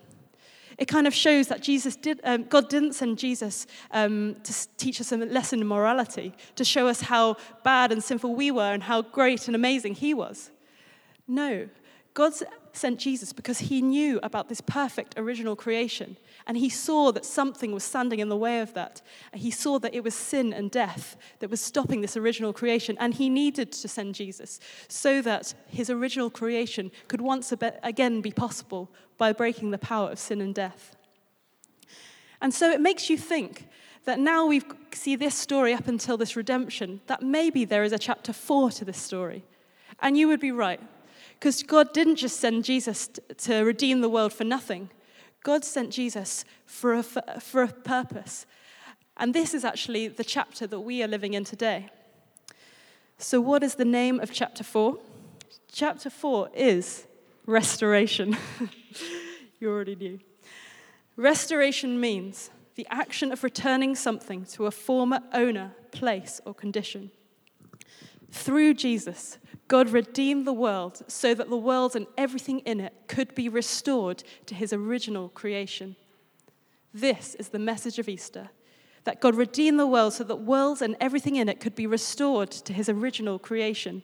It 0.77 0.87
kind 0.87 1.07
of 1.07 1.13
shows 1.13 1.47
that 1.47 1.61
Jesus 1.61 1.95
did, 1.95 2.19
um, 2.23 2.43
God 2.43 2.69
didn't 2.69 2.93
send 2.93 3.17
Jesus 3.17 3.67
um, 3.91 4.35
to 4.43 4.53
teach 4.77 5.01
us 5.01 5.11
a 5.11 5.17
lesson 5.17 5.61
in 5.61 5.67
morality, 5.67 6.33
to 6.55 6.63
show 6.63 6.87
us 6.87 7.01
how 7.01 7.37
bad 7.63 7.91
and 7.91 8.03
sinful 8.03 8.35
we 8.35 8.51
were 8.51 8.73
and 8.73 8.83
how 8.83 9.01
great 9.01 9.47
and 9.47 9.55
amazing 9.55 9.95
He 9.95 10.13
was. 10.13 10.51
No, 11.27 11.69
God 12.13 12.33
sent 12.73 12.99
Jesus 12.99 13.33
because 13.33 13.59
He 13.59 13.81
knew 13.81 14.19
about 14.23 14.49
this 14.49 14.61
perfect 14.61 15.13
original 15.17 15.55
creation, 15.55 16.17
and 16.47 16.57
He 16.57 16.69
saw 16.69 17.11
that 17.11 17.25
something 17.25 17.71
was 17.71 17.83
standing 17.83 18.19
in 18.19 18.29
the 18.29 18.37
way 18.37 18.59
of 18.59 18.73
that. 18.73 19.01
He 19.33 19.51
saw 19.51 19.79
that 19.79 19.93
it 19.93 20.03
was 20.03 20.15
sin 20.15 20.53
and 20.53 20.71
death 20.71 21.17
that 21.39 21.49
was 21.49 21.61
stopping 21.61 22.01
this 22.01 22.17
original 22.17 22.53
creation, 22.53 22.97
and 22.99 23.13
He 23.13 23.29
needed 23.29 23.71
to 23.71 23.87
send 23.87 24.15
Jesus 24.15 24.59
so 24.87 25.21
that 25.21 25.53
His 25.67 25.89
original 25.89 26.29
creation 26.29 26.91
could 27.07 27.21
once 27.21 27.53
again 27.83 28.21
be 28.21 28.31
possible 28.31 28.89
by 29.17 29.33
breaking 29.33 29.71
the 29.71 29.77
power 29.77 30.09
of 30.09 30.19
sin 30.19 30.41
and 30.41 30.55
death. 30.55 30.95
And 32.41 32.53
so 32.53 32.71
it 32.71 32.81
makes 32.81 33.09
you 33.09 33.17
think 33.17 33.67
that 34.05 34.19
now 34.19 34.47
we 34.47 34.63
see 34.93 35.15
this 35.15 35.35
story 35.35 35.73
up 35.73 35.87
until 35.87 36.17
this 36.17 36.35
redemption, 36.35 37.01
that 37.05 37.21
maybe 37.21 37.65
there 37.65 37.83
is 37.83 37.93
a 37.93 37.99
chapter 37.99 38.33
four 38.33 38.71
to 38.71 38.83
this 38.83 38.97
story. 38.97 39.43
And 39.99 40.17
you 40.17 40.27
would 40.27 40.39
be 40.39 40.51
right, 40.51 40.81
because 41.41 41.63
God 41.63 41.91
didn't 41.91 42.17
just 42.17 42.39
send 42.39 42.65
Jesus 42.65 43.09
to 43.37 43.63
redeem 43.63 44.01
the 44.01 44.09
world 44.09 44.31
for 44.31 44.43
nothing. 44.43 44.91
God 45.41 45.65
sent 45.65 45.89
Jesus 45.89 46.45
for 46.67 46.93
a, 46.93 47.01
for 47.01 47.63
a 47.63 47.67
purpose. 47.67 48.45
And 49.17 49.33
this 49.33 49.55
is 49.55 49.65
actually 49.65 50.07
the 50.07 50.23
chapter 50.23 50.67
that 50.67 50.81
we 50.81 51.01
are 51.01 51.07
living 51.07 51.33
in 51.33 51.43
today. 51.43 51.89
So, 53.17 53.41
what 53.41 53.63
is 53.63 53.73
the 53.73 53.85
name 53.85 54.19
of 54.19 54.31
chapter 54.31 54.63
four? 54.63 54.99
Chapter 55.71 56.11
four 56.11 56.51
is 56.53 57.07
restoration. 57.47 58.37
you 59.59 59.67
already 59.67 59.95
knew. 59.95 60.19
Restoration 61.15 61.99
means 61.99 62.51
the 62.75 62.85
action 62.91 63.31
of 63.31 63.43
returning 63.43 63.95
something 63.95 64.45
to 64.45 64.67
a 64.67 64.71
former 64.71 65.21
owner, 65.33 65.71
place, 65.91 66.39
or 66.45 66.53
condition. 66.53 67.09
Through 68.29 68.75
Jesus, 68.75 69.39
God 69.71 69.89
redeemed 69.89 70.45
the 70.45 70.51
world 70.51 71.01
so 71.07 71.33
that 71.33 71.49
the 71.49 71.55
world 71.55 71.95
and 71.95 72.05
everything 72.17 72.59
in 72.59 72.81
it 72.81 72.93
could 73.07 73.33
be 73.33 73.47
restored 73.47 74.21
to 74.47 74.53
his 74.53 74.73
original 74.73 75.29
creation. 75.29 75.95
This 76.93 77.35
is 77.35 77.47
the 77.47 77.57
message 77.57 77.97
of 77.97 78.09
Easter 78.09 78.49
that 79.05 79.21
God 79.21 79.33
redeemed 79.33 79.79
the 79.79 79.87
world 79.87 80.11
so 80.11 80.25
that 80.25 80.35
worlds 80.35 80.81
and 80.81 80.97
everything 80.99 81.37
in 81.37 81.47
it 81.47 81.61
could 81.61 81.73
be 81.73 81.87
restored 81.87 82.51
to 82.51 82.73
his 82.73 82.89
original 82.89 83.39
creation. 83.39 84.03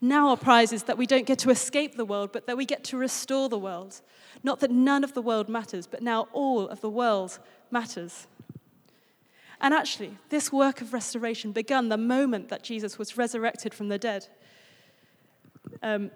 Now, 0.00 0.30
our 0.30 0.36
prize 0.36 0.72
is 0.72 0.82
that 0.82 0.98
we 0.98 1.06
don't 1.06 1.24
get 1.24 1.38
to 1.38 1.50
escape 1.50 1.94
the 1.94 2.04
world, 2.04 2.32
but 2.32 2.48
that 2.48 2.56
we 2.56 2.66
get 2.66 2.82
to 2.86 2.96
restore 2.96 3.48
the 3.48 3.60
world. 3.60 4.00
Not 4.42 4.58
that 4.58 4.72
none 4.72 5.04
of 5.04 5.14
the 5.14 5.22
world 5.22 5.48
matters, 5.48 5.86
but 5.86 6.02
now 6.02 6.26
all 6.32 6.66
of 6.66 6.80
the 6.80 6.90
world 6.90 7.38
matters. 7.70 8.26
And 9.60 9.72
actually, 9.72 10.16
this 10.30 10.52
work 10.52 10.80
of 10.80 10.92
restoration 10.92 11.52
began 11.52 11.90
the 11.90 11.96
moment 11.96 12.48
that 12.48 12.64
Jesus 12.64 12.98
was 12.98 13.16
resurrected 13.16 13.72
from 13.72 13.88
the 13.88 13.98
dead. 13.98 14.26
Um, 15.82 16.10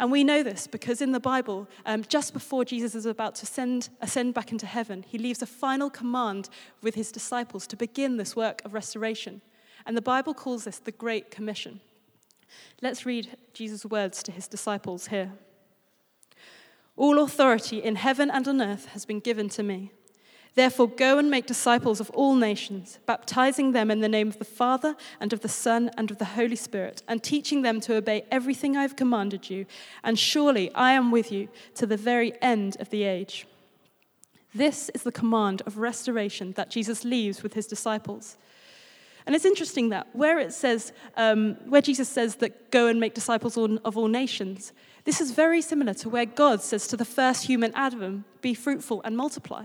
and 0.00 0.10
we 0.10 0.24
know 0.24 0.42
this 0.42 0.66
because 0.66 1.00
in 1.00 1.12
the 1.12 1.20
Bible, 1.20 1.68
um, 1.86 2.04
just 2.08 2.32
before 2.32 2.64
Jesus 2.64 2.94
is 2.94 3.06
about 3.06 3.34
to 3.36 3.46
send, 3.46 3.90
ascend 4.00 4.34
back 4.34 4.50
into 4.50 4.66
heaven, 4.66 5.04
he 5.06 5.18
leaves 5.18 5.40
a 5.40 5.46
final 5.46 5.88
command 5.88 6.48
with 6.82 6.94
his 6.96 7.12
disciples 7.12 7.66
to 7.68 7.76
begin 7.76 8.16
this 8.16 8.34
work 8.34 8.60
of 8.64 8.74
restoration. 8.74 9.40
And 9.86 9.96
the 9.96 10.02
Bible 10.02 10.34
calls 10.34 10.64
this 10.64 10.78
the 10.78 10.92
Great 10.92 11.30
Commission. 11.30 11.80
Let's 12.82 13.06
read 13.06 13.36
Jesus' 13.52 13.84
words 13.84 14.22
to 14.24 14.32
his 14.32 14.48
disciples 14.48 15.08
here. 15.08 15.32
All 16.96 17.20
authority 17.20 17.82
in 17.82 17.96
heaven 17.96 18.30
and 18.30 18.46
on 18.46 18.60
earth 18.60 18.86
has 18.86 19.04
been 19.04 19.20
given 19.20 19.48
to 19.50 19.62
me. 19.62 19.90
Therefore, 20.54 20.88
go 20.88 21.18
and 21.18 21.30
make 21.30 21.46
disciples 21.46 21.98
of 21.98 22.10
all 22.10 22.36
nations, 22.36 23.00
baptizing 23.06 23.72
them 23.72 23.90
in 23.90 24.00
the 24.00 24.08
name 24.08 24.28
of 24.28 24.38
the 24.38 24.44
Father, 24.44 24.94
and 25.18 25.32
of 25.32 25.40
the 25.40 25.48
Son, 25.48 25.90
and 25.96 26.10
of 26.12 26.18
the 26.18 26.24
Holy 26.24 26.54
Spirit, 26.54 27.02
and 27.08 27.22
teaching 27.22 27.62
them 27.62 27.80
to 27.80 27.96
obey 27.96 28.24
everything 28.30 28.76
I 28.76 28.82
have 28.82 28.94
commanded 28.94 29.50
you. 29.50 29.66
And 30.04 30.16
surely 30.16 30.72
I 30.74 30.92
am 30.92 31.10
with 31.10 31.32
you 31.32 31.48
to 31.74 31.86
the 31.86 31.96
very 31.96 32.40
end 32.40 32.76
of 32.78 32.90
the 32.90 33.02
age. 33.02 33.46
This 34.54 34.90
is 34.90 35.02
the 35.02 35.10
command 35.10 35.62
of 35.66 35.78
restoration 35.78 36.52
that 36.52 36.70
Jesus 36.70 37.04
leaves 37.04 37.42
with 37.42 37.54
his 37.54 37.66
disciples. 37.66 38.36
And 39.26 39.34
it's 39.34 39.44
interesting 39.44 39.88
that 39.88 40.06
where 40.14 40.38
it 40.38 40.52
says, 40.52 40.92
um, 41.16 41.54
where 41.66 41.82
Jesus 41.82 42.08
says 42.08 42.36
that 42.36 42.70
go 42.70 42.86
and 42.86 43.00
make 43.00 43.14
disciples 43.14 43.56
of 43.56 43.96
all 43.96 44.08
nations, 44.08 44.72
this 45.04 45.20
is 45.20 45.32
very 45.32 45.60
similar 45.60 45.94
to 45.94 46.08
where 46.08 46.26
God 46.26 46.62
says 46.62 46.86
to 46.88 46.96
the 46.96 47.04
first 47.04 47.46
human 47.46 47.72
Adam, 47.74 48.24
be 48.40 48.54
fruitful 48.54 49.02
and 49.04 49.16
multiply. 49.16 49.64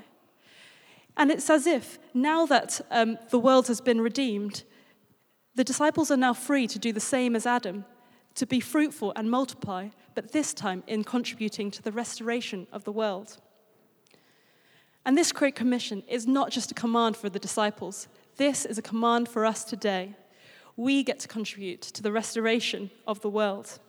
And 1.19 1.29
it's 1.29 1.49
as 1.49 1.67
if 1.67 1.99
now 2.13 2.45
that 2.45 2.79
um, 2.89 3.17
the 3.29 3.37
world 3.37 3.67
has 3.67 3.81
been 3.81 3.99
redeemed, 3.99 4.63
the 5.53 5.65
disciples 5.65 6.09
are 6.09 6.17
now 6.17 6.33
free 6.33 6.65
to 6.67 6.79
do 6.79 6.93
the 6.93 7.01
same 7.01 7.35
as 7.35 7.45
Adam, 7.45 7.83
to 8.35 8.45
be 8.45 8.61
fruitful 8.61 9.11
and 9.17 9.29
multiply, 9.29 9.89
but 10.15 10.31
this 10.31 10.53
time 10.53 10.81
in 10.87 11.03
contributing 11.03 11.71
to 11.71 11.81
the 11.81 11.91
restoration 11.91 12.67
of 12.71 12.85
the 12.85 12.93
world. 12.93 13.37
And 15.05 15.17
this 15.17 15.33
Great 15.33 15.55
Commission 15.55 16.03
is 16.07 16.25
not 16.25 16.51
just 16.51 16.71
a 16.71 16.73
command 16.73 17.17
for 17.17 17.29
the 17.29 17.39
disciples, 17.39 18.07
this 18.37 18.65
is 18.65 18.77
a 18.77 18.81
command 18.81 19.27
for 19.27 19.45
us 19.45 19.65
today. 19.65 20.15
We 20.77 21.03
get 21.03 21.19
to 21.19 21.27
contribute 21.27 21.81
to 21.81 22.01
the 22.01 22.13
restoration 22.13 22.91
of 23.05 23.19
the 23.19 23.29
world. 23.29 23.79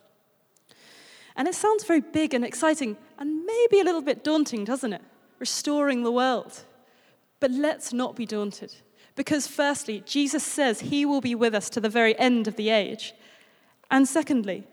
And 1.37 1.47
it 1.47 1.55
sounds 1.55 1.85
very 1.85 2.01
big 2.01 2.35
and 2.35 2.45
exciting 2.45 2.97
and 3.17 3.47
maybe 3.47 3.79
a 3.79 3.85
little 3.85 4.03
bit 4.03 4.25
daunting, 4.25 4.65
doesn't 4.65 4.93
it? 4.93 5.03
Restoring 5.39 6.03
the 6.03 6.11
world. 6.11 6.65
But 7.41 7.51
let's 7.51 7.93
not 7.93 8.15
be 8.15 8.27
daunted. 8.27 8.75
Because, 9.17 9.47
firstly, 9.47 10.03
Jesus 10.07 10.45
says 10.45 10.81
he 10.81 11.05
will 11.05 11.21
be 11.21 11.35
with 11.35 11.55
us 11.55 11.69
to 11.71 11.81
the 11.81 11.89
very 11.89 12.17
end 12.19 12.47
of 12.47 12.57
the 12.57 12.71
age. 12.71 13.13
And 13.91 14.07
secondly, 14.07 14.67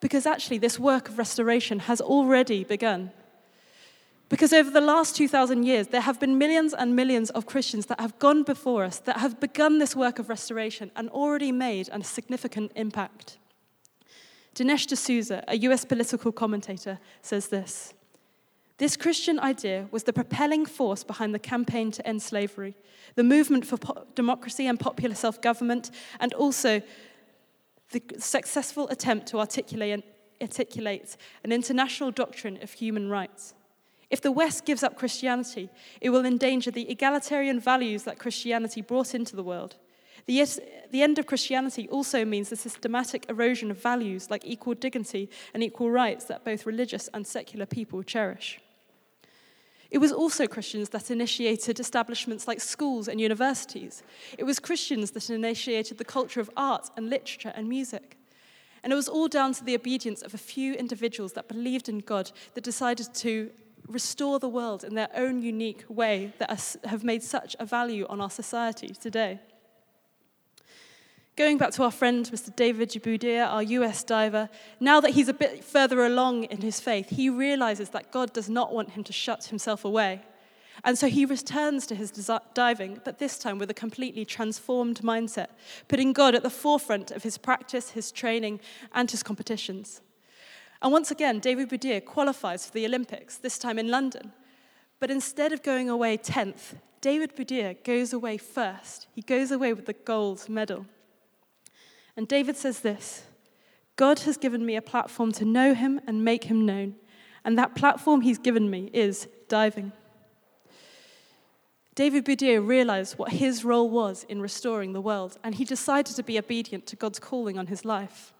because 0.00 0.26
actually 0.26 0.58
this 0.58 0.78
work 0.78 1.08
of 1.08 1.18
restoration 1.18 1.80
has 1.80 2.00
already 2.00 2.62
begun. 2.62 3.10
Because 4.28 4.52
over 4.52 4.70
the 4.70 4.80
last 4.80 5.16
2,000 5.16 5.64
years, 5.64 5.88
there 5.88 6.02
have 6.02 6.20
been 6.20 6.36
millions 6.36 6.74
and 6.74 6.94
millions 6.94 7.30
of 7.30 7.46
Christians 7.46 7.86
that 7.86 7.98
have 7.98 8.18
gone 8.18 8.42
before 8.42 8.84
us, 8.84 8.98
that 9.00 9.18
have 9.18 9.40
begun 9.40 9.78
this 9.78 9.96
work 9.96 10.18
of 10.18 10.28
restoration 10.28 10.90
and 10.94 11.08
already 11.08 11.50
made 11.50 11.88
a 11.90 12.04
significant 12.04 12.70
impact. 12.76 13.38
Dinesh 14.54 14.86
D'Souza, 14.86 15.44
a 15.48 15.56
US 15.58 15.84
political 15.84 16.30
commentator, 16.30 16.98
says 17.22 17.48
this 17.48 17.94
This 18.78 18.96
Christian 18.96 19.40
idea 19.40 19.88
was 19.90 20.04
the 20.04 20.12
propelling 20.12 20.64
force 20.64 21.02
behind 21.02 21.34
the 21.34 21.40
campaign 21.40 21.90
to 21.90 22.06
end 22.06 22.22
slavery, 22.22 22.76
the 23.16 23.24
movement 23.24 23.66
for 23.66 23.76
po- 23.76 24.06
democracy 24.14 24.68
and 24.68 24.78
popular 24.78 25.16
self 25.16 25.42
government, 25.42 25.90
and 26.20 26.32
also 26.34 26.80
the 27.90 28.02
successful 28.18 28.88
attempt 28.88 29.26
to 29.28 29.40
articulate, 29.40 30.04
articulate 30.40 31.16
an 31.42 31.50
international 31.50 32.12
doctrine 32.12 32.62
of 32.62 32.72
human 32.72 33.10
rights. 33.10 33.54
If 34.10 34.20
the 34.20 34.32
West 34.32 34.64
gives 34.64 34.84
up 34.84 34.96
Christianity, 34.96 35.70
it 36.00 36.10
will 36.10 36.24
endanger 36.24 36.70
the 36.70 36.88
egalitarian 36.88 37.58
values 37.58 38.04
that 38.04 38.20
Christianity 38.20 38.80
brought 38.80 39.12
into 39.12 39.34
the 39.34 39.42
world. 39.42 39.76
The, 40.26 40.44
the 40.90 41.02
end 41.02 41.18
of 41.18 41.26
Christianity 41.26 41.88
also 41.88 42.24
means 42.24 42.48
the 42.48 42.56
systematic 42.56 43.26
erosion 43.28 43.70
of 43.70 43.82
values 43.82 44.30
like 44.30 44.44
equal 44.44 44.74
dignity 44.74 45.30
and 45.52 45.62
equal 45.64 45.90
rights 45.90 46.26
that 46.26 46.44
both 46.44 46.64
religious 46.64 47.08
and 47.12 47.26
secular 47.26 47.66
people 47.66 48.02
cherish. 48.02 48.60
It 49.90 49.98
was 49.98 50.12
also 50.12 50.46
Christians 50.46 50.90
that 50.90 51.10
initiated 51.10 51.80
establishments 51.80 52.46
like 52.46 52.60
schools 52.60 53.08
and 53.08 53.20
universities. 53.20 54.02
It 54.36 54.44
was 54.44 54.58
Christians 54.58 55.12
that 55.12 55.30
initiated 55.30 55.96
the 55.96 56.04
culture 56.04 56.40
of 56.40 56.50
art 56.56 56.90
and 56.96 57.08
literature 57.08 57.52
and 57.54 57.68
music. 57.68 58.18
And 58.82 58.92
it 58.92 58.96
was 58.96 59.08
all 59.08 59.28
down 59.28 59.54
to 59.54 59.64
the 59.64 59.74
obedience 59.74 60.22
of 60.22 60.34
a 60.34 60.38
few 60.38 60.74
individuals 60.74 61.32
that 61.32 61.48
believed 61.48 61.88
in 61.88 61.98
God 62.00 62.30
that 62.54 62.64
decided 62.64 63.12
to 63.14 63.50
restore 63.88 64.38
the 64.38 64.48
world 64.48 64.84
in 64.84 64.94
their 64.94 65.08
own 65.14 65.42
unique 65.42 65.84
way 65.88 66.32
that 66.38 66.76
have 66.84 67.02
made 67.02 67.22
such 67.22 67.56
a 67.58 67.64
value 67.64 68.06
on 68.08 68.20
our 68.20 68.30
society 68.30 68.88
today. 68.88 69.40
Going 71.38 71.56
back 71.56 71.70
to 71.74 71.84
our 71.84 71.92
friend, 71.92 72.28
Mr. 72.32 72.54
David 72.56 72.90
Boudia, 72.90 73.46
our 73.46 73.62
US 73.62 74.02
diver, 74.02 74.48
now 74.80 75.00
that 75.00 75.12
he's 75.12 75.28
a 75.28 75.32
bit 75.32 75.62
further 75.62 76.04
along 76.04 76.42
in 76.46 76.62
his 76.62 76.80
faith, 76.80 77.10
he 77.10 77.30
realizes 77.30 77.90
that 77.90 78.10
God 78.10 78.32
does 78.32 78.50
not 78.50 78.72
want 78.74 78.90
him 78.90 79.04
to 79.04 79.12
shut 79.12 79.44
himself 79.44 79.84
away. 79.84 80.22
And 80.82 80.98
so 80.98 81.06
he 81.06 81.24
returns 81.24 81.86
to 81.86 81.94
his 81.94 82.10
diving, 82.54 83.00
but 83.04 83.20
this 83.20 83.38
time 83.38 83.58
with 83.58 83.70
a 83.70 83.74
completely 83.74 84.24
transformed 84.24 84.98
mindset, 85.02 85.50
putting 85.86 86.12
God 86.12 86.34
at 86.34 86.42
the 86.42 86.50
forefront 86.50 87.12
of 87.12 87.22
his 87.22 87.38
practice, 87.38 87.90
his 87.90 88.10
training, 88.10 88.58
and 88.92 89.08
his 89.08 89.22
competitions. 89.22 90.00
And 90.82 90.90
once 90.90 91.12
again, 91.12 91.38
David 91.38 91.68
Boudia 91.68 92.04
qualifies 92.04 92.66
for 92.66 92.72
the 92.72 92.84
Olympics, 92.84 93.36
this 93.36 93.58
time 93.58 93.78
in 93.78 93.92
London. 93.92 94.32
But 94.98 95.12
instead 95.12 95.52
of 95.52 95.62
going 95.62 95.88
away 95.88 96.18
10th, 96.18 96.74
David 97.00 97.36
Boudia 97.36 97.76
goes 97.84 98.12
away 98.12 98.38
first. 98.38 99.06
He 99.14 99.22
goes 99.22 99.52
away 99.52 99.72
with 99.72 99.86
the 99.86 99.92
gold 99.92 100.48
medal. 100.48 100.84
And 102.18 102.26
David 102.26 102.56
says 102.56 102.80
this 102.80 103.22
God 103.94 104.18
has 104.20 104.36
given 104.36 104.66
me 104.66 104.74
a 104.74 104.82
platform 104.82 105.30
to 105.32 105.44
know 105.44 105.72
him 105.72 106.00
and 106.04 106.24
make 106.24 106.44
him 106.44 106.66
known. 106.66 106.96
And 107.44 107.56
that 107.56 107.76
platform 107.76 108.22
he's 108.22 108.38
given 108.38 108.68
me 108.68 108.90
is 108.92 109.28
diving. 109.48 109.92
David 111.94 112.24
Boudia 112.24 112.60
realized 112.60 113.18
what 113.18 113.30
his 113.30 113.64
role 113.64 113.88
was 113.88 114.24
in 114.28 114.42
restoring 114.42 114.92
the 114.92 115.00
world, 115.00 115.38
and 115.44 115.54
he 115.54 115.64
decided 115.64 116.16
to 116.16 116.24
be 116.24 116.38
obedient 116.38 116.86
to 116.86 116.96
God's 116.96 117.20
calling 117.20 117.56
on 117.56 117.68
his 117.68 117.84
life. 117.84 118.34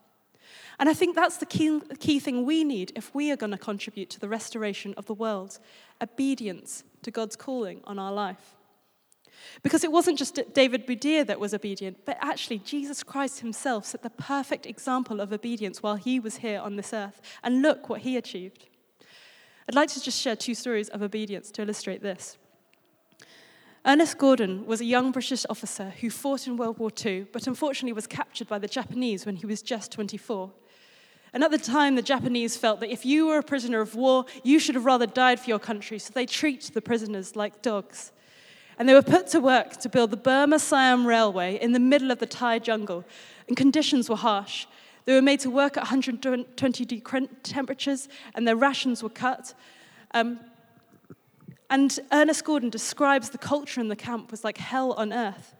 And 0.80 0.88
I 0.88 0.94
think 0.94 1.14
that's 1.14 1.36
the 1.36 1.46
key, 1.46 1.80
key 2.00 2.18
thing 2.18 2.44
we 2.44 2.64
need 2.64 2.92
if 2.96 3.14
we 3.14 3.30
are 3.30 3.36
going 3.36 3.52
to 3.52 3.58
contribute 3.58 4.10
to 4.10 4.20
the 4.20 4.28
restoration 4.28 4.92
of 4.96 5.06
the 5.06 5.14
world 5.14 5.60
obedience 6.02 6.82
to 7.02 7.12
God's 7.12 7.36
calling 7.36 7.80
on 7.84 8.00
our 8.00 8.12
life. 8.12 8.57
Because 9.62 9.84
it 9.84 9.92
wasn't 9.92 10.18
just 10.18 10.38
David 10.54 10.86
Boudia 10.86 11.26
that 11.26 11.40
was 11.40 11.54
obedient, 11.54 12.04
but 12.04 12.16
actually 12.20 12.58
Jesus 12.58 13.02
Christ 13.02 13.40
himself 13.40 13.86
set 13.86 14.02
the 14.02 14.10
perfect 14.10 14.66
example 14.66 15.20
of 15.20 15.32
obedience 15.32 15.82
while 15.82 15.96
he 15.96 16.20
was 16.20 16.38
here 16.38 16.60
on 16.60 16.76
this 16.76 16.92
earth. 16.92 17.20
And 17.42 17.62
look 17.62 17.88
what 17.88 18.02
he 18.02 18.16
achieved. 18.16 18.66
I'd 19.68 19.74
like 19.74 19.90
to 19.90 20.00
just 20.00 20.20
share 20.20 20.36
two 20.36 20.54
stories 20.54 20.88
of 20.88 21.02
obedience 21.02 21.50
to 21.52 21.62
illustrate 21.62 22.02
this. 22.02 22.38
Ernest 23.84 24.18
Gordon 24.18 24.66
was 24.66 24.80
a 24.80 24.84
young 24.84 25.12
British 25.12 25.44
officer 25.48 25.92
who 26.00 26.10
fought 26.10 26.46
in 26.46 26.56
World 26.56 26.78
War 26.78 26.90
II, 27.04 27.26
but 27.32 27.46
unfortunately 27.46 27.92
was 27.92 28.06
captured 28.06 28.48
by 28.48 28.58
the 28.58 28.68
Japanese 28.68 29.24
when 29.24 29.36
he 29.36 29.46
was 29.46 29.62
just 29.62 29.92
24. 29.92 30.52
And 31.32 31.44
at 31.44 31.50
the 31.50 31.58
time, 31.58 31.94
the 31.94 32.02
Japanese 32.02 32.56
felt 32.56 32.80
that 32.80 32.90
if 32.90 33.04
you 33.04 33.26
were 33.26 33.38
a 33.38 33.42
prisoner 33.42 33.80
of 33.80 33.94
war, 33.94 34.24
you 34.42 34.58
should 34.58 34.74
have 34.74 34.84
rather 34.84 35.06
died 35.06 35.38
for 35.38 35.50
your 35.50 35.58
country, 35.58 35.98
so 35.98 36.12
they 36.14 36.26
treat 36.26 36.70
the 36.72 36.80
prisoners 36.80 37.36
like 37.36 37.62
dogs 37.62 38.12
and 38.78 38.88
they 38.88 38.94
were 38.94 39.02
put 39.02 39.26
to 39.28 39.40
work 39.40 39.76
to 39.78 39.88
build 39.88 40.10
the 40.10 40.16
Burma 40.16 40.58
Siam 40.58 41.04
Railway 41.06 41.58
in 41.60 41.72
the 41.72 41.80
middle 41.80 42.10
of 42.10 42.20
the 42.20 42.26
Thai 42.26 42.60
jungle, 42.60 43.04
and 43.48 43.56
conditions 43.56 44.08
were 44.08 44.16
harsh. 44.16 44.66
They 45.04 45.14
were 45.14 45.22
made 45.22 45.40
to 45.40 45.50
work 45.50 45.76
at 45.76 45.84
120 45.84 46.84
degree 46.84 47.28
temperatures, 47.42 48.08
and 48.34 48.46
their 48.46 48.56
rations 48.56 49.02
were 49.02 49.08
cut. 49.08 49.52
Um, 50.14 50.38
and 51.70 51.98
Ernest 52.12 52.44
Gordon 52.44 52.70
describes 52.70 53.30
the 53.30 53.38
culture 53.38 53.80
in 53.80 53.88
the 53.88 53.96
camp 53.96 54.30
was 54.30 54.44
like 54.44 54.58
hell 54.58 54.92
on 54.92 55.12
earth. 55.12 55.54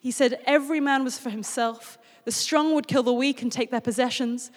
He 0.00 0.10
said 0.10 0.40
every 0.44 0.80
man 0.80 1.04
was 1.04 1.18
for 1.18 1.30
himself, 1.30 1.98
the 2.24 2.32
strong 2.32 2.74
would 2.74 2.86
kill 2.86 3.02
the 3.02 3.12
weak 3.12 3.40
and 3.40 3.50
take 3.50 3.70
their 3.70 3.80
possessions. 3.80 4.50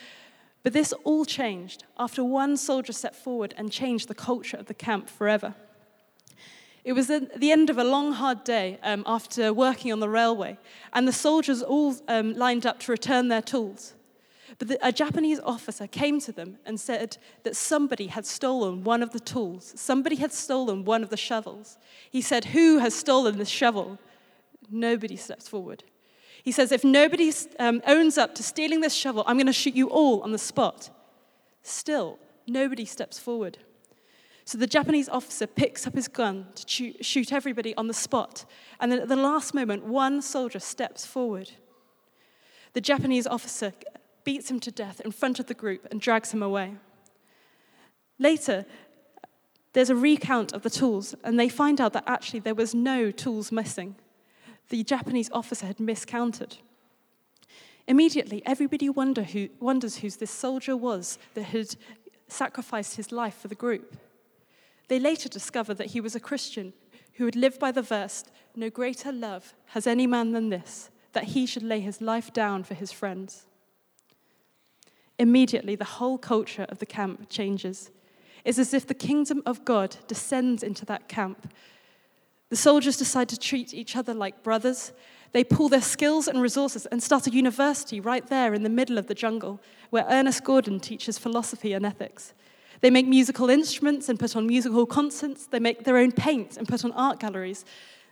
But 0.63 0.73
this 0.73 0.93
all 1.03 1.25
changed 1.25 1.85
after 1.97 2.23
one 2.23 2.57
soldier 2.57 2.93
stepped 2.93 3.15
forward 3.15 3.53
and 3.57 3.71
changed 3.71 4.07
the 4.07 4.15
culture 4.15 4.57
of 4.57 4.65
the 4.65 4.73
camp 4.73 5.09
forever. 5.09 5.55
It 6.83 6.93
was 6.93 7.07
the 7.07 7.51
end 7.51 7.69
of 7.69 7.77
a 7.77 7.83
long, 7.83 8.13
hard 8.13 8.43
day 8.43 8.79
um, 8.81 9.03
after 9.05 9.53
working 9.53 9.91
on 9.91 9.99
the 9.99 10.09
railway, 10.09 10.57
and 10.93 11.07
the 11.07 11.13
soldiers 11.13 11.61
all 11.61 11.95
um, 12.07 12.33
lined 12.33 12.65
up 12.65 12.79
to 12.81 12.91
return 12.91 13.27
their 13.27 13.41
tools. 13.41 13.93
But 14.57 14.67
the, 14.67 14.87
a 14.87 14.91
Japanese 14.91 15.39
officer 15.39 15.87
came 15.87 16.19
to 16.21 16.31
them 16.31 16.57
and 16.65 16.79
said 16.79 17.17
that 17.43 17.55
somebody 17.55 18.07
had 18.07 18.25
stolen 18.25 18.83
one 18.83 19.03
of 19.03 19.11
the 19.11 19.19
tools. 19.19 19.73
Somebody 19.75 20.17
had 20.17 20.33
stolen 20.33 20.83
one 20.83 21.03
of 21.03 21.09
the 21.09 21.17
shovels. 21.17 21.77
He 22.09 22.21
said, 22.21 22.45
Who 22.45 22.79
has 22.79 22.95
stolen 22.95 23.37
this 23.37 23.49
shovel? 23.49 23.99
Nobody 24.69 25.15
steps 25.15 25.47
forward. 25.47 25.83
He 26.43 26.51
says, 26.51 26.71
If 26.71 26.83
nobody 26.83 27.31
um, 27.59 27.81
owns 27.85 28.17
up 28.17 28.35
to 28.35 28.43
stealing 28.43 28.81
this 28.81 28.93
shovel, 28.93 29.23
I'm 29.27 29.37
going 29.37 29.45
to 29.47 29.53
shoot 29.53 29.75
you 29.75 29.87
all 29.87 30.21
on 30.21 30.31
the 30.31 30.37
spot. 30.37 30.89
Still, 31.63 32.19
nobody 32.47 32.85
steps 32.85 33.19
forward. 33.19 33.59
So 34.51 34.57
the 34.57 34.67
Japanese 34.67 35.07
officer 35.07 35.47
picks 35.47 35.87
up 35.87 35.95
his 35.95 36.09
gun 36.09 36.45
to 36.55 36.93
shoot 37.01 37.31
everybody 37.31 37.73
on 37.75 37.87
the 37.87 37.93
spot. 37.93 38.43
And 38.81 38.91
then 38.91 38.99
at 38.99 39.07
the 39.07 39.15
last 39.15 39.53
moment, 39.53 39.85
one 39.85 40.21
soldier 40.21 40.59
steps 40.59 41.05
forward. 41.05 41.51
The 42.73 42.81
Japanese 42.81 43.25
officer 43.25 43.71
beats 44.25 44.51
him 44.51 44.59
to 44.59 44.69
death 44.69 44.99
in 45.05 45.11
front 45.11 45.39
of 45.39 45.45
the 45.45 45.53
group 45.53 45.87
and 45.89 46.01
drags 46.01 46.33
him 46.33 46.43
away. 46.43 46.75
Later, 48.19 48.65
there's 49.71 49.89
a 49.89 49.95
recount 49.95 50.51
of 50.51 50.63
the 50.63 50.69
tools, 50.69 51.15
and 51.23 51.39
they 51.39 51.47
find 51.47 51.79
out 51.79 51.93
that 51.93 52.03
actually 52.05 52.39
there 52.41 52.53
was 52.53 52.75
no 52.75 53.09
tools 53.09 53.53
missing. 53.53 53.95
The 54.67 54.83
Japanese 54.83 55.29
officer 55.31 55.65
had 55.65 55.79
miscounted. 55.79 56.57
Immediately, 57.87 58.43
everybody 58.45 58.89
wonder 58.89 59.23
who, 59.23 59.47
wonders 59.61 59.99
who 59.99 60.09
this 60.09 60.29
soldier 60.29 60.75
was 60.75 61.19
that 61.35 61.43
had 61.43 61.77
sacrificed 62.27 62.97
his 62.97 63.13
life 63.13 63.37
for 63.37 63.47
the 63.47 63.55
group. 63.55 63.97
They 64.91 64.99
later 64.99 65.29
discover 65.29 65.73
that 65.75 65.91
he 65.91 66.01
was 66.01 66.15
a 66.15 66.19
Christian 66.19 66.73
who 67.13 67.23
had 67.23 67.37
lived 67.37 67.61
by 67.61 67.71
the 67.71 67.81
verse, 67.81 68.25
No 68.57 68.69
greater 68.69 69.13
love 69.13 69.53
has 69.67 69.87
any 69.87 70.05
man 70.05 70.33
than 70.33 70.49
this, 70.49 70.89
that 71.13 71.29
he 71.29 71.45
should 71.45 71.63
lay 71.63 71.79
his 71.79 72.01
life 72.01 72.33
down 72.33 72.65
for 72.65 72.73
his 72.73 72.91
friends. 72.91 73.45
Immediately, 75.17 75.77
the 75.77 75.85
whole 75.85 76.17
culture 76.17 76.65
of 76.67 76.79
the 76.79 76.85
camp 76.85 77.29
changes. 77.29 77.89
It's 78.43 78.59
as 78.59 78.73
if 78.73 78.85
the 78.85 78.93
kingdom 78.93 79.41
of 79.45 79.63
God 79.63 79.95
descends 80.09 80.61
into 80.61 80.85
that 80.87 81.07
camp. 81.07 81.53
The 82.49 82.57
soldiers 82.57 82.97
decide 82.97 83.29
to 83.29 83.39
treat 83.39 83.73
each 83.73 83.95
other 83.95 84.13
like 84.13 84.43
brothers. 84.43 84.91
They 85.31 85.45
pool 85.45 85.69
their 85.69 85.79
skills 85.79 86.27
and 86.27 86.41
resources 86.41 86.85
and 86.87 87.01
start 87.01 87.27
a 87.27 87.31
university 87.31 88.01
right 88.01 88.27
there 88.27 88.53
in 88.53 88.63
the 88.63 88.69
middle 88.69 88.97
of 88.97 89.07
the 89.07 89.15
jungle, 89.15 89.61
where 89.89 90.05
Ernest 90.09 90.43
Gordon 90.43 90.81
teaches 90.81 91.17
philosophy 91.17 91.71
and 91.71 91.85
ethics. 91.85 92.33
They 92.81 92.89
make 92.89 93.07
musical 93.07 93.49
instruments 93.49 94.09
and 94.09 94.19
put 94.19 94.35
on 94.35 94.47
musical 94.47 94.85
concerts. 94.85 95.45
They 95.47 95.59
make 95.59 95.83
their 95.83 95.97
own 95.97 96.11
paint 96.11 96.57
and 96.57 96.67
put 96.67 96.83
on 96.83 96.91
art 96.93 97.19
galleries. 97.19 97.63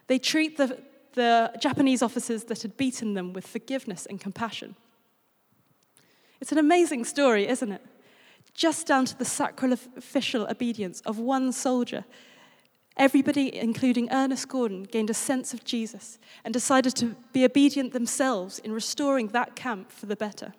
They 0.08 0.20
treat 0.20 0.58
the, 0.58 0.80
the 1.14 1.52
Japanese 1.60 2.02
officers 2.02 2.46
that 2.46 2.62
had 2.62 2.78
beaten 2.78 3.16
them 3.16 3.34
with 3.34 3.46
forgiveness 3.46 4.06
and 4.06 4.22
compassion. 4.22 4.76
It's 6.40 6.52
an 6.52 6.58
amazing 6.58 7.04
story, 7.06 7.48
isn't 7.48 7.72
it? 7.72 7.82
Just 8.54 8.88
down 8.88 9.06
to 9.06 9.18
the 9.18 9.26
sacrificial 9.26 10.48
obedience 10.48 11.02
of 11.02 11.18
one 11.18 11.52
soldier. 11.52 12.06
Everybody, 12.96 13.56
including 13.56 14.10
Ernest 14.12 14.48
Gordon, 14.50 14.84
gained 14.84 15.10
a 15.10 15.14
sense 15.14 15.54
of 15.54 15.64
Jesus 15.64 16.20
and 16.44 16.54
decided 16.54 16.96
to 16.98 17.16
be 17.34 17.46
obedient 17.46 17.94
themselves 17.94 18.60
in 18.60 18.72
restoring 18.72 19.30
that 19.30 19.56
camp 19.56 19.92
for 19.92 20.06
the 20.06 20.16
better. 20.16 20.54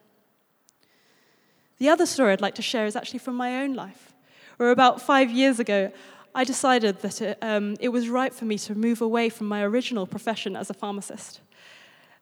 The 1.81 1.89
other 1.89 2.05
story 2.05 2.35
I'd 2.35 2.43
like 2.43 2.57
to 2.57 2.63
share 2.63 2.85
is 2.85 2.95
actually 2.95 3.21
from 3.21 3.37
my 3.37 3.63
own 3.63 3.73
life, 3.73 4.13
where 4.59 4.71
about 4.71 5.01
five 5.01 5.31
years 5.31 5.59
ago, 5.59 5.91
I 6.35 6.45
decided 6.45 7.01
that 7.01 7.23
it, 7.23 7.39
um, 7.41 7.75
it 7.81 7.89
was 7.89 8.11
right 8.11 8.35
for 8.35 8.45
me 8.45 8.59
to 8.59 8.75
move 8.75 9.01
away 9.01 9.31
from 9.31 9.49
my 9.49 9.63
original 9.63 10.07
profession 10.07 10.57
as 10.57 10.69
a 10.69 10.75
pharmacist. 10.75 11.41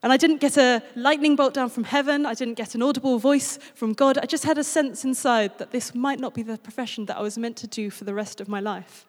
And 0.01 0.13
I 0.13 0.17
didn't 0.17 0.41
get 0.41 0.57
a 0.57 0.81
lightning 0.95 1.35
bolt 1.35 1.55
down 1.55 1.71
from 1.71 1.83
heaven. 1.83 2.25
I 2.25 2.35
didn't 2.35 2.55
get 2.55 2.77
an 2.77 2.83
audible 2.83 3.19
voice 3.19 3.59
from 3.75 3.95
God. 3.95 4.17
I 4.17 4.27
just 4.27 4.45
had 4.45 4.59
a 4.59 4.65
sense 4.65 5.05
inside 5.05 5.59
that 5.59 5.73
this 5.73 5.93
might 5.93 6.21
not 6.21 6.35
be 6.35 6.45
the 6.45 6.57
profession 6.57 7.07
that 7.07 7.17
I 7.17 7.23
was 7.23 7.37
meant 7.37 7.57
to 7.57 7.67
do 7.67 7.91
for 7.91 8.05
the 8.05 8.15
rest 8.15 8.41
of 8.41 8.49
my 8.49 8.61
life. 8.61 9.09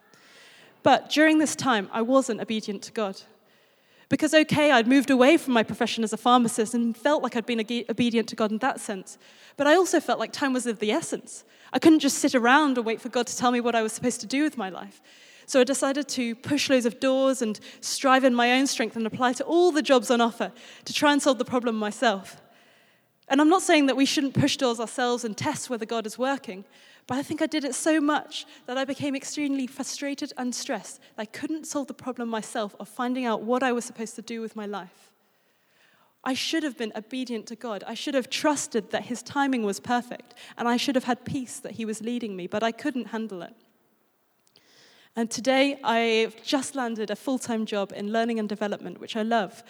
But 0.82 1.12
during 1.12 1.38
this 1.38 1.56
time, 1.56 1.90
I 1.92 2.02
wasn't 2.02 2.42
obedient 2.42 2.82
to 2.84 2.92
God. 2.92 3.22
Because, 4.10 4.34
okay, 4.34 4.72
I'd 4.72 4.88
moved 4.88 5.12
away 5.12 5.38
from 5.38 5.54
my 5.54 5.62
profession 5.62 6.04
as 6.04 6.14
a 6.14 6.18
pharmacist 6.18 6.74
and 6.74 6.98
felt 6.98 7.22
like 7.22 7.36
I'd 7.36 7.46
been 7.46 7.60
obedient 7.60 8.28
to 8.30 8.36
God 8.36 8.52
in 8.52 8.58
that 8.58 8.80
sense. 8.80 9.20
But 9.56 9.68
I 9.68 9.76
also 9.76 10.00
felt 10.00 10.20
like 10.20 10.34
time 10.34 10.52
was 10.52 10.66
of 10.66 10.80
the 10.80 10.92
essence. 10.92 11.44
I 11.72 11.80
couldn't 11.80 12.00
just 12.00 12.18
sit 12.18 12.34
around 12.34 12.78
and 12.78 12.86
wait 12.86 13.00
for 13.00 13.10
God 13.10 13.28
to 13.28 13.38
tell 13.38 13.52
me 13.52 13.62
what 13.62 13.76
I 13.76 13.84
was 13.84 13.94
supposed 13.94 14.20
to 14.22 14.28
do 14.28 14.44
with 14.44 14.58
my 14.58 14.70
life. 14.70 15.00
So 15.46 15.62
I 15.62 15.64
decided 15.64 16.08
to 16.10 16.36
push 16.36 16.70
loads 16.70 16.86
of 16.86 17.00
doors 17.00 17.42
and 17.42 17.60
strive 17.82 18.24
in 18.24 18.34
my 18.34 18.54
own 18.54 18.68
strength 18.68 18.96
and 18.96 19.06
apply 19.06 19.34
to 19.34 19.44
all 19.44 19.72
the 19.72 19.82
jobs 19.82 20.10
on 20.12 20.22
offer 20.22 20.52
to 20.86 20.94
try 20.94 21.12
and 21.12 21.22
solve 21.22 21.38
the 21.38 21.46
problem 21.46 21.76
myself. 21.76 22.42
And 23.28 23.40
I'm 23.40 23.50
not 23.50 23.62
saying 23.62 23.86
that 23.88 23.96
we 23.96 24.06
shouldn't 24.06 24.34
push 24.34 24.58
doors 24.58 24.80
ourselves 24.80 25.24
and 25.24 25.38
test 25.38 25.70
whether 25.70 25.86
God 25.86 26.08
is 26.08 26.18
working, 26.18 26.66
but 27.10 27.18
I 27.18 27.24
think 27.24 27.42
I 27.42 27.48
did 27.48 27.64
it 27.64 27.74
so 27.74 28.00
much 28.00 28.46
that 28.68 28.78
I 28.78 28.86
became 28.86 29.16
extremely 29.16 29.66
frustrated 29.66 30.32
and 30.38 30.54
stressed. 30.54 31.00
I 31.18 31.26
couldn't 31.26 31.66
solve 31.66 31.88
the 31.88 31.94
problem 31.96 32.30
myself 32.30 32.76
of 32.80 32.88
finding 32.88 33.26
out 33.26 33.42
what 33.42 33.64
I 33.64 33.72
was 33.72 33.84
supposed 33.84 34.16
to 34.18 34.22
do 34.22 34.42
with 34.42 34.56
my 34.56 34.68
life. 34.68 35.12
I 36.24 36.36
should 36.36 36.62
have 36.62 36.78
been 36.78 36.94
obedient 36.96 37.48
to 37.48 37.56
God. 37.56 37.84
I 37.88 37.96
should 37.96 38.14
have 38.14 38.30
trusted 38.30 38.92
that 38.92 39.06
His 39.06 39.24
timing 39.24 39.64
was 39.64 39.80
perfect, 39.80 40.36
and 40.56 40.68
I 40.68 40.78
should 40.78 40.94
have 40.94 41.06
had 41.06 41.26
peace 41.26 41.60
that 41.62 41.72
He 41.72 41.84
was 41.84 42.04
leading 42.04 42.36
me, 42.36 42.46
but 42.46 42.62
I 42.62 42.72
couldn't 42.72 43.06
handle 43.06 43.42
it. 43.42 43.56
And 45.16 45.32
today, 45.32 45.80
I've 45.84 46.40
just 46.44 46.76
landed 46.76 47.10
a 47.10 47.16
full 47.16 47.40
time 47.40 47.66
job 47.66 47.92
in 47.96 48.14
learning 48.14 48.38
and 48.38 48.48
development, 48.48 49.00
which 49.00 49.16
I 49.16 49.24
love. 49.24 49.64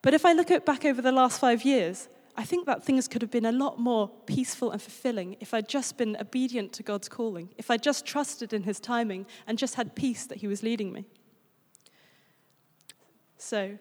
But 0.00 0.14
if 0.14 0.24
I 0.24 0.32
look 0.32 0.64
back 0.64 0.86
over 0.86 1.02
the 1.02 1.12
last 1.12 1.38
five 1.38 1.66
years, 1.66 2.08
I 2.38 2.44
think 2.44 2.66
that 2.66 2.84
things 2.84 3.08
could 3.08 3.20
have 3.20 3.32
been 3.32 3.46
a 3.46 3.52
lot 3.52 3.80
more 3.80 4.08
peaceful 4.26 4.70
and 4.70 4.80
fulfilling 4.80 5.36
if 5.40 5.52
I'd 5.52 5.68
just 5.68 5.98
been 5.98 6.16
obedient 6.20 6.72
to 6.74 6.84
God's 6.84 7.08
calling, 7.08 7.48
if 7.58 7.68
I'd 7.68 7.82
just 7.82 8.06
trusted 8.06 8.52
in 8.52 8.62
His 8.62 8.78
timing 8.78 9.26
and 9.48 9.58
just 9.58 9.74
had 9.74 9.96
peace 9.96 10.24
that 10.26 10.38
He 10.38 10.46
was 10.46 10.62
leading 10.62 10.92
me. 10.92 11.04
So, 13.38 13.76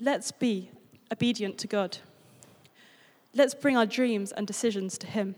let's 0.00 0.32
be 0.32 0.70
obedient 1.12 1.58
to 1.58 1.66
God. 1.66 1.98
Let's 3.34 3.54
bring 3.54 3.76
our 3.76 3.86
dreams 3.86 4.32
and 4.32 4.46
decisions 4.46 4.96
to 4.96 5.06
Him. 5.06 5.34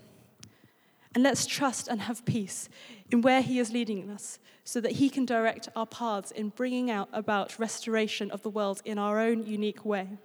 And 1.16 1.24
let's 1.24 1.46
trust 1.46 1.88
and 1.88 2.02
have 2.02 2.24
peace 2.24 2.68
in 3.10 3.22
where 3.22 3.42
He 3.42 3.58
is 3.58 3.72
leading 3.72 4.08
us 4.08 4.38
so 4.62 4.80
that 4.82 4.92
He 4.92 5.10
can 5.10 5.24
direct 5.24 5.68
our 5.74 5.86
paths 5.86 6.30
in 6.30 6.50
bringing 6.50 6.92
out 6.92 7.08
about 7.12 7.58
restoration 7.58 8.30
of 8.30 8.42
the 8.44 8.50
world 8.50 8.82
in 8.84 8.98
our 8.98 9.18
own 9.18 9.44
unique 9.44 9.84
way. 9.84 10.18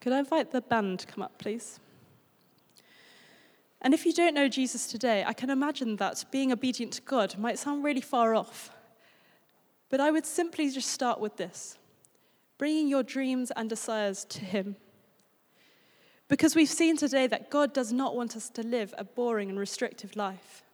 Could 0.00 0.12
I 0.12 0.18
invite 0.18 0.50
the 0.52 0.60
band 0.60 1.00
to 1.00 1.06
come 1.06 1.22
up, 1.22 1.38
please? 1.38 1.80
And 3.82 3.94
if 3.94 4.04
you 4.04 4.12
don't 4.12 4.34
know 4.34 4.48
Jesus 4.48 4.86
today, 4.86 5.24
I 5.26 5.32
can 5.32 5.50
imagine 5.50 5.96
that 5.96 6.24
being 6.30 6.52
obedient 6.52 6.92
to 6.94 7.02
God 7.02 7.38
might 7.38 7.58
sound 7.58 7.84
really 7.84 8.00
far 8.00 8.34
off. 8.34 8.70
But 9.88 10.00
I 10.00 10.10
would 10.10 10.26
simply 10.26 10.70
just 10.70 10.90
start 10.90 11.20
with 11.20 11.36
this 11.36 11.78
bringing 12.58 12.88
your 12.88 13.02
dreams 13.02 13.52
and 13.54 13.68
desires 13.68 14.24
to 14.24 14.40
Him. 14.40 14.76
Because 16.28 16.56
we've 16.56 16.68
seen 16.68 16.96
today 16.96 17.26
that 17.26 17.50
God 17.50 17.72
does 17.72 17.92
not 17.92 18.16
want 18.16 18.34
us 18.34 18.48
to 18.50 18.62
live 18.62 18.94
a 18.98 19.04
boring 19.04 19.50
and 19.50 19.58
restrictive 19.58 20.16
life. 20.16 20.64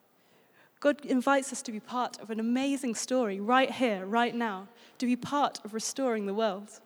God 0.81 1.05
invites 1.05 1.53
us 1.53 1.61
to 1.63 1.73
be 1.73 1.81
part 1.81 2.21
of 2.21 2.31
an 2.31 2.41
amazing 2.41 2.95
story 2.95 3.41
right 3.41 3.71
here, 3.71 4.07
right 4.07 4.35
now, 4.35 4.69
to 4.99 5.07
be 5.07 5.17
part 5.17 5.61
of 5.65 5.75
restoring 5.75 6.27
the 6.27 6.35
world. 6.35 6.81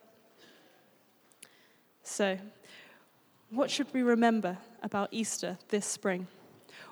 So, 2.07 2.39
what 3.51 3.69
should 3.69 3.93
we 3.93 4.03
remember 4.03 4.57
about 4.81 5.09
Easter 5.11 5.59
this 5.71 5.85
spring? 5.85 6.29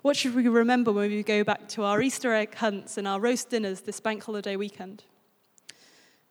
What 0.02 0.16
should 0.16 0.34
we 0.34 0.48
remember 0.48 0.90
when 0.90 1.08
we 1.08 1.22
go 1.22 1.44
back 1.44 1.68
to 1.68 1.84
our 1.84 2.02
Easter 2.02 2.34
egg 2.34 2.56
hunts 2.56 2.98
and 2.98 3.06
our 3.06 3.20
roast 3.20 3.48
dinners 3.48 3.82
this 3.82 4.00
bank 4.00 4.24
holiday 4.24 4.56
weekend? 4.56 5.04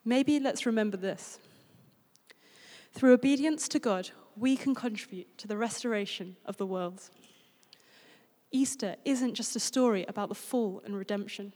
Maybe 0.03 0.37
let's 0.37 0.65
remember 0.65 0.97
this. 0.97 1.39
Through 2.91 3.13
obedience 3.13 3.69
to 3.69 3.79
God, 3.79 4.09
we 4.35 4.57
can 4.57 4.75
contribute 4.75 5.37
to 5.37 5.47
the 5.47 5.57
restoration 5.57 6.35
of 6.45 6.57
the 6.57 6.67
world. 6.67 7.09
Easter 8.51 8.97
isn't 9.05 9.33
just 9.33 9.55
a 9.55 9.61
story 9.61 10.05
about 10.09 10.27
the 10.27 10.35
fall 10.35 10.81
and 10.83 10.95
redemption. 10.95 11.53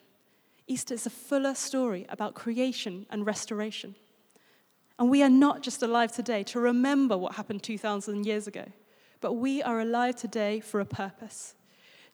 Easter 0.65 0.93
is 0.93 1.05
a 1.05 1.11
fuller 1.11 1.55
story 1.55 2.05
about 2.09 2.35
creation 2.35 3.05
and 3.09 3.25
restoration. 3.25 3.95
And 4.99 5.09
we 5.09 5.21
are 5.21 5.29
not 5.29 5.61
just 5.61 5.83
alive 5.83 6.11
today 6.11 6.43
to 6.43 6.59
remember 6.59 7.17
what 7.17 7.35
happened 7.35 7.61
2,000 7.63 8.25
years 8.25 8.47
ago, 8.47 8.65
but 9.21 9.33
we 9.33 9.61
are 9.61 9.79
alive 9.79 10.15
today 10.15 10.59
for 10.59 10.79
a 10.79 10.85
purpose 10.85 11.55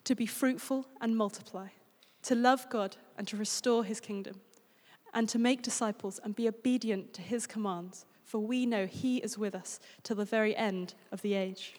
to 0.03 0.15
be 0.15 0.25
fruitful 0.25 0.85
and 0.99 1.15
multiply, 1.15 1.67
to 2.23 2.35
love 2.35 2.69
God 2.69 2.97
and 3.17 3.27
to 3.29 3.37
restore 3.37 3.85
his 3.85 4.01
kingdom, 4.01 4.41
and 5.13 5.29
to 5.29 5.39
make 5.39 5.61
disciples 5.61 6.19
and 6.23 6.35
be 6.35 6.47
obedient 6.47 7.13
to 7.13 7.21
his 7.21 7.47
commands, 7.47 8.05
for 8.25 8.39
we 8.39 8.65
know 8.65 8.85
he 8.85 9.17
is 9.17 9.37
with 9.37 9.55
us 9.55 9.79
till 10.01 10.17
the 10.17 10.25
very 10.25 10.55
end 10.55 10.93
of 11.11 11.21
the 11.21 11.35
age. 11.35 11.75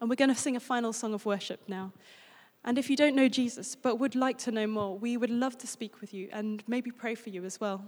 And 0.00 0.08
we're 0.08 0.16
going 0.16 0.28
to 0.28 0.34
sing 0.36 0.54
a 0.54 0.60
final 0.60 0.92
song 0.92 1.12
of 1.12 1.26
worship 1.26 1.62
now. 1.66 1.92
And 2.64 2.78
if 2.78 2.90
you 2.90 2.96
don't 2.96 3.16
know 3.16 3.28
Jesus 3.28 3.74
but 3.74 3.96
would 3.96 4.14
like 4.14 4.38
to 4.38 4.52
know 4.52 4.66
more, 4.66 4.96
we 4.96 5.16
would 5.16 5.30
love 5.30 5.58
to 5.58 5.66
speak 5.66 6.00
with 6.00 6.14
you 6.14 6.28
and 6.32 6.62
maybe 6.68 6.92
pray 6.92 7.14
for 7.16 7.30
you 7.30 7.44
as 7.44 7.60
well. 7.60 7.84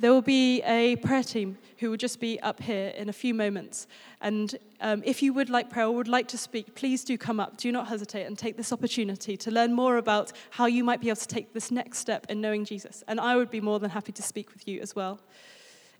There 0.00 0.12
will 0.12 0.22
be 0.22 0.62
a 0.62 0.94
prayer 0.96 1.24
team 1.24 1.58
who 1.78 1.90
will 1.90 1.96
just 1.96 2.20
be 2.20 2.38
up 2.40 2.62
here 2.62 2.88
in 2.96 3.08
a 3.08 3.12
few 3.12 3.34
moments. 3.34 3.88
And 4.20 4.56
um, 4.80 5.02
if 5.04 5.22
you 5.24 5.32
would 5.32 5.50
like 5.50 5.70
prayer 5.70 5.86
or 5.86 5.94
would 5.96 6.06
like 6.06 6.28
to 6.28 6.38
speak, 6.38 6.76
please 6.76 7.02
do 7.02 7.18
come 7.18 7.40
up. 7.40 7.56
Do 7.56 7.72
not 7.72 7.88
hesitate 7.88 8.24
and 8.24 8.38
take 8.38 8.56
this 8.56 8.72
opportunity 8.72 9.36
to 9.36 9.50
learn 9.50 9.72
more 9.72 9.96
about 9.96 10.32
how 10.50 10.66
you 10.66 10.84
might 10.84 11.00
be 11.00 11.08
able 11.08 11.16
to 11.16 11.26
take 11.26 11.52
this 11.52 11.72
next 11.72 11.98
step 11.98 12.26
in 12.28 12.40
knowing 12.40 12.64
Jesus. 12.64 13.02
And 13.08 13.18
I 13.18 13.34
would 13.34 13.50
be 13.50 13.60
more 13.60 13.80
than 13.80 13.90
happy 13.90 14.12
to 14.12 14.22
speak 14.22 14.52
with 14.52 14.68
you 14.68 14.80
as 14.80 14.94
well. 14.94 15.18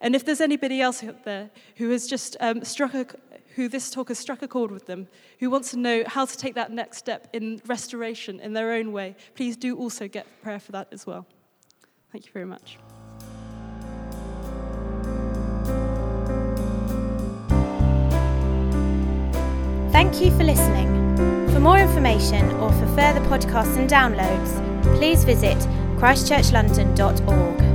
And 0.01 0.15
if 0.15 0.25
there's 0.25 0.41
anybody 0.41 0.81
else 0.81 1.03
out 1.03 1.25
there 1.25 1.51
who 1.77 1.91
has 1.91 2.07
just 2.07 2.37
um, 2.39 2.63
struck 2.63 2.95
a, 2.95 3.05
who 3.57 3.69
this 3.69 3.91
talk 3.91 4.09
has 4.09 4.19
struck 4.21 4.43
a 4.43 4.49
chord 4.49 4.71
with 4.71 4.87
them, 4.87 5.09
who 5.41 5.51
wants 5.51 5.73
to 5.73 5.77
know 5.77 6.05
how 6.07 6.25
to 6.25 6.37
take 6.37 6.55
that 6.55 6.71
next 6.71 6.99
step 6.99 7.27
in 7.33 7.61
restoration 7.67 8.39
in 8.39 8.53
their 8.53 8.75
own 8.75 8.93
way, 8.93 9.17
please 9.35 9.57
do 9.57 9.77
also 9.77 10.07
get 10.07 10.27
prayer 10.41 10.61
for 10.61 10.71
that 10.71 10.87
as 10.93 11.05
well. 11.05 11.27
Thank 12.13 12.27
you 12.27 12.33
very 12.33 12.47
much. 12.47 12.79
Thank 19.99 20.21
you 20.21 20.31
for 20.31 20.45
listening. 20.45 20.87
For 21.53 21.59
more 21.59 21.81
information 21.81 22.53
or 22.61 22.71
for 22.71 22.87
further 22.95 23.21
podcasts 23.23 23.77
and 23.77 23.91
downloads, 23.91 24.85
please 24.97 25.25
visit 25.25 25.59
christchurchlondon.org. 25.99 27.68